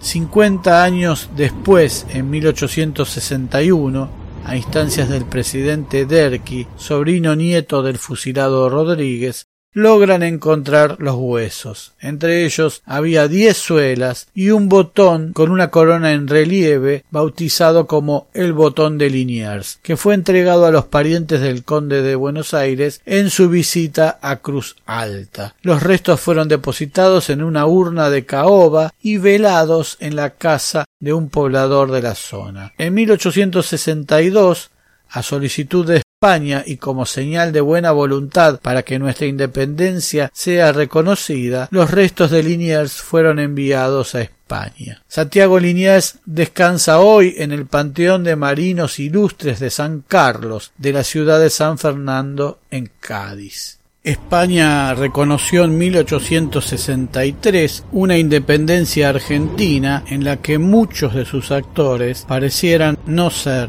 Cincuenta 0.00 0.82
años 0.82 1.30
después, 1.36 2.06
en 2.10 2.28
1861, 2.28 4.25
a 4.46 4.54
instancias 4.54 5.08
del 5.08 5.24
presidente 5.24 6.06
Derqui, 6.06 6.68
sobrino 6.76 7.34
nieto 7.34 7.82
del 7.82 7.98
fusilado 7.98 8.68
Rodríguez, 8.68 9.48
logran 9.76 10.22
encontrar 10.22 10.96
los 11.00 11.16
huesos. 11.16 11.92
Entre 12.00 12.46
ellos 12.46 12.80
había 12.86 13.28
diez 13.28 13.58
suelas 13.58 14.26
y 14.32 14.48
un 14.48 14.70
botón 14.70 15.34
con 15.34 15.50
una 15.50 15.70
corona 15.70 16.12
en 16.12 16.28
relieve 16.28 17.04
bautizado 17.10 17.86
como 17.86 18.28
el 18.32 18.54
botón 18.54 18.96
de 18.96 19.10
Liniers, 19.10 19.78
que 19.82 19.98
fue 19.98 20.14
entregado 20.14 20.64
a 20.64 20.70
los 20.70 20.86
parientes 20.86 21.42
del 21.42 21.62
conde 21.62 22.00
de 22.00 22.14
Buenos 22.14 22.54
Aires 22.54 23.02
en 23.04 23.28
su 23.28 23.50
visita 23.50 24.18
a 24.22 24.36
Cruz 24.36 24.76
Alta. 24.86 25.54
Los 25.60 25.82
restos 25.82 26.20
fueron 26.20 26.48
depositados 26.48 27.28
en 27.28 27.42
una 27.42 27.66
urna 27.66 28.08
de 28.08 28.24
caoba 28.24 28.94
y 29.02 29.18
velados 29.18 29.98
en 30.00 30.16
la 30.16 30.30
casa 30.30 30.86
de 31.00 31.12
un 31.12 31.28
poblador 31.28 31.92
de 31.92 32.00
la 32.00 32.14
zona. 32.14 32.72
En 32.78 32.94
1862 32.94 34.70
a 35.10 35.22
solicitud 35.22 35.86
de 35.86 36.05
España 36.26 36.64
y 36.66 36.78
como 36.78 37.06
señal 37.06 37.52
de 37.52 37.60
buena 37.60 37.92
voluntad 37.92 38.58
para 38.60 38.82
que 38.82 38.98
nuestra 38.98 39.28
independencia 39.28 40.28
sea 40.34 40.72
reconocida, 40.72 41.68
los 41.70 41.92
restos 41.92 42.32
de 42.32 42.42
Liniers 42.42 42.94
fueron 42.94 43.38
enviados 43.38 44.16
a 44.16 44.22
España. 44.22 45.04
Santiago 45.06 45.60
Liniers 45.60 46.18
descansa 46.24 46.98
hoy 46.98 47.36
en 47.38 47.52
el 47.52 47.66
Panteón 47.66 48.24
de 48.24 48.34
Marinos 48.34 48.98
Ilustres 48.98 49.60
de 49.60 49.70
San 49.70 50.00
Carlos, 50.00 50.72
de 50.76 50.92
la 50.92 51.04
ciudad 51.04 51.38
de 51.38 51.48
San 51.48 51.78
Fernando, 51.78 52.58
en 52.72 52.90
Cádiz. 52.98 53.78
España 54.02 54.94
reconoció 54.94 55.62
en 55.62 55.78
1863 55.78 57.84
una 57.92 58.18
independencia 58.18 59.10
argentina 59.10 60.02
en 60.08 60.24
la 60.24 60.38
que 60.38 60.58
muchos 60.58 61.14
de 61.14 61.24
sus 61.24 61.52
actores 61.52 62.24
parecieran 62.26 62.98
no 63.06 63.30
ser 63.30 63.68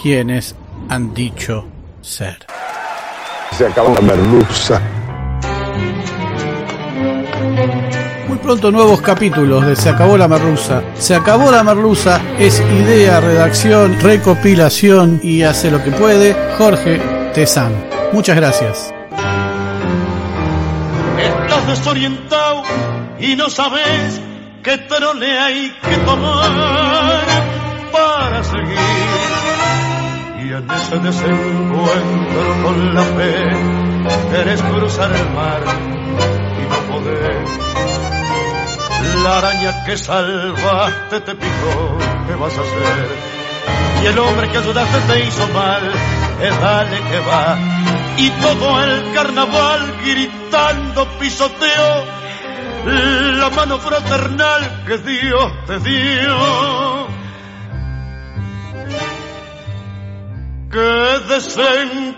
quienes 0.00 0.54
han 0.88 1.12
dicho 1.12 1.66
ser. 2.02 2.46
Se 3.56 3.66
acabó 3.66 3.94
la 3.94 4.00
merluza. 4.00 4.80
Muy 8.28 8.38
pronto 8.38 8.70
nuevos 8.70 9.00
capítulos 9.00 9.66
de 9.66 9.76
Se 9.76 9.90
acabó 9.90 10.16
la 10.16 10.28
merluza. 10.28 10.82
Se 10.94 11.14
acabó 11.14 11.50
la 11.50 11.62
merluza 11.62 12.20
es 12.38 12.60
idea, 12.60 13.20
redacción, 13.20 13.98
recopilación 14.00 15.20
y 15.22 15.42
hace 15.42 15.70
lo 15.70 15.82
que 15.82 15.90
puede 15.90 16.36
Jorge 16.56 17.00
Tezán. 17.34 17.72
Muchas 18.12 18.36
gracias. 18.36 18.94
Estás 21.18 21.66
desorientado 21.66 22.62
y 23.18 23.36
no 23.36 23.50
sabes 23.50 24.20
qué 24.62 24.78
trole 24.78 25.38
hay 25.38 25.76
que 25.88 25.96
tomar 25.98 26.50
para 27.92 28.44
seguir 28.44 29.29
en 30.58 30.70
ese 30.70 30.98
desencuentro 30.98 32.62
con 32.64 32.94
la 32.94 33.02
fe, 33.02 33.48
querés 34.32 34.62
cruzar 34.62 35.12
el 35.12 35.30
mar 35.30 35.62
y 36.58 36.62
no 36.68 36.92
podés. 36.92 37.50
La 39.22 39.38
araña 39.38 39.84
que 39.84 39.96
salvaste 39.96 41.20
te 41.20 41.34
picó, 41.34 41.98
¿qué 42.26 42.34
vas 42.34 42.56
a 42.56 42.60
hacer? 42.60 43.08
Y 44.02 44.06
el 44.06 44.18
hombre 44.18 44.48
que 44.48 44.58
ayudaste 44.58 44.98
te 45.12 45.24
hizo 45.24 45.46
mal, 45.48 45.92
es 46.42 46.60
dale 46.60 46.96
que 46.96 47.18
va. 47.20 47.58
Y 48.16 48.30
todo 48.30 48.82
el 48.82 49.12
carnaval 49.12 49.94
gritando 50.04 51.06
pisoteo 51.18 52.20
la 52.86 53.50
mano 53.50 53.78
fraternal 53.78 54.84
que 54.86 54.98
Dios 54.98 55.52
te 55.66 55.78
dio 55.80 56.89
que 60.70 61.18
desencuentro. 61.28 62.14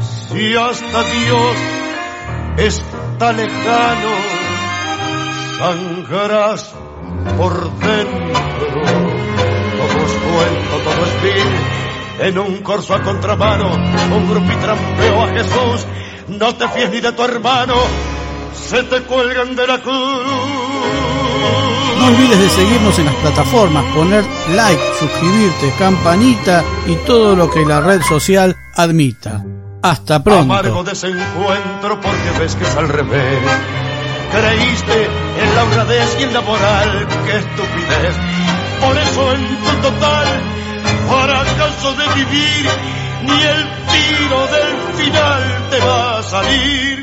Si 0.00 0.56
hasta 0.56 1.02
Dios 1.02 1.56
está 2.56 3.32
lejano, 3.32 4.10
sangrarás 5.58 6.74
por 7.36 7.70
dentro. 7.78 8.32
Todo 9.78 9.96
es 10.06 10.12
cuento, 10.12 10.76
todo 10.84 11.06
es 11.06 11.22
vil. 11.22 11.50
En 12.20 12.38
un 12.38 12.56
corso 12.58 12.94
a 12.94 13.02
contramano, 13.02 13.74
un 13.74 14.28
grupo 14.28 14.52
y 14.52 14.56
trampeo 14.56 15.22
a 15.22 15.28
Jesús. 15.28 15.86
No 16.28 16.54
te 16.54 16.68
fíes 16.68 16.90
ni 16.90 17.00
de 17.00 17.12
tu 17.12 17.22
hermano, 17.22 17.74
se 18.54 18.82
te 18.82 19.02
cuelgan 19.02 19.56
de 19.56 19.66
la 19.66 19.78
cruz. 19.78 20.69
Olvides 22.10 22.40
de 22.40 22.48
seguirnos 22.48 22.98
en 22.98 23.06
las 23.06 23.14
plataformas, 23.16 23.84
poner 23.94 24.24
like, 24.54 24.82
suscribirte, 24.98 25.72
campanita 25.78 26.64
y 26.88 26.96
todo 27.06 27.36
lo 27.36 27.48
que 27.48 27.64
la 27.64 27.80
red 27.80 28.02
social 28.02 28.56
admita. 28.74 29.44
Hasta 29.80 30.22
pronto. 30.22 30.52
Amargo 30.52 30.82
desencuentro 30.82 32.00
porque 32.00 32.38
ves 32.40 32.56
que 32.56 32.64
es 32.64 32.76
al 32.76 32.88
revés. 32.88 33.38
Creíste 34.32 35.04
en 35.40 35.54
la 35.54 35.62
honradez 35.62 36.16
y 36.18 36.24
en 36.24 36.34
la 36.34 36.40
moral, 36.40 37.06
qué 37.26 37.36
estupidez. 37.36 38.16
Por 38.80 38.98
eso 38.98 39.32
en 39.32 39.46
tu 39.46 39.88
total 39.88 40.26
fracaso 41.08 41.94
de 41.94 42.14
vivir, 42.14 42.70
ni 43.22 43.42
el 43.42 43.68
tiro 43.86 44.46
del 44.48 45.06
final 45.06 45.68
te 45.70 45.78
va 45.78 46.18
a 46.18 46.22
salir. 46.24 47.02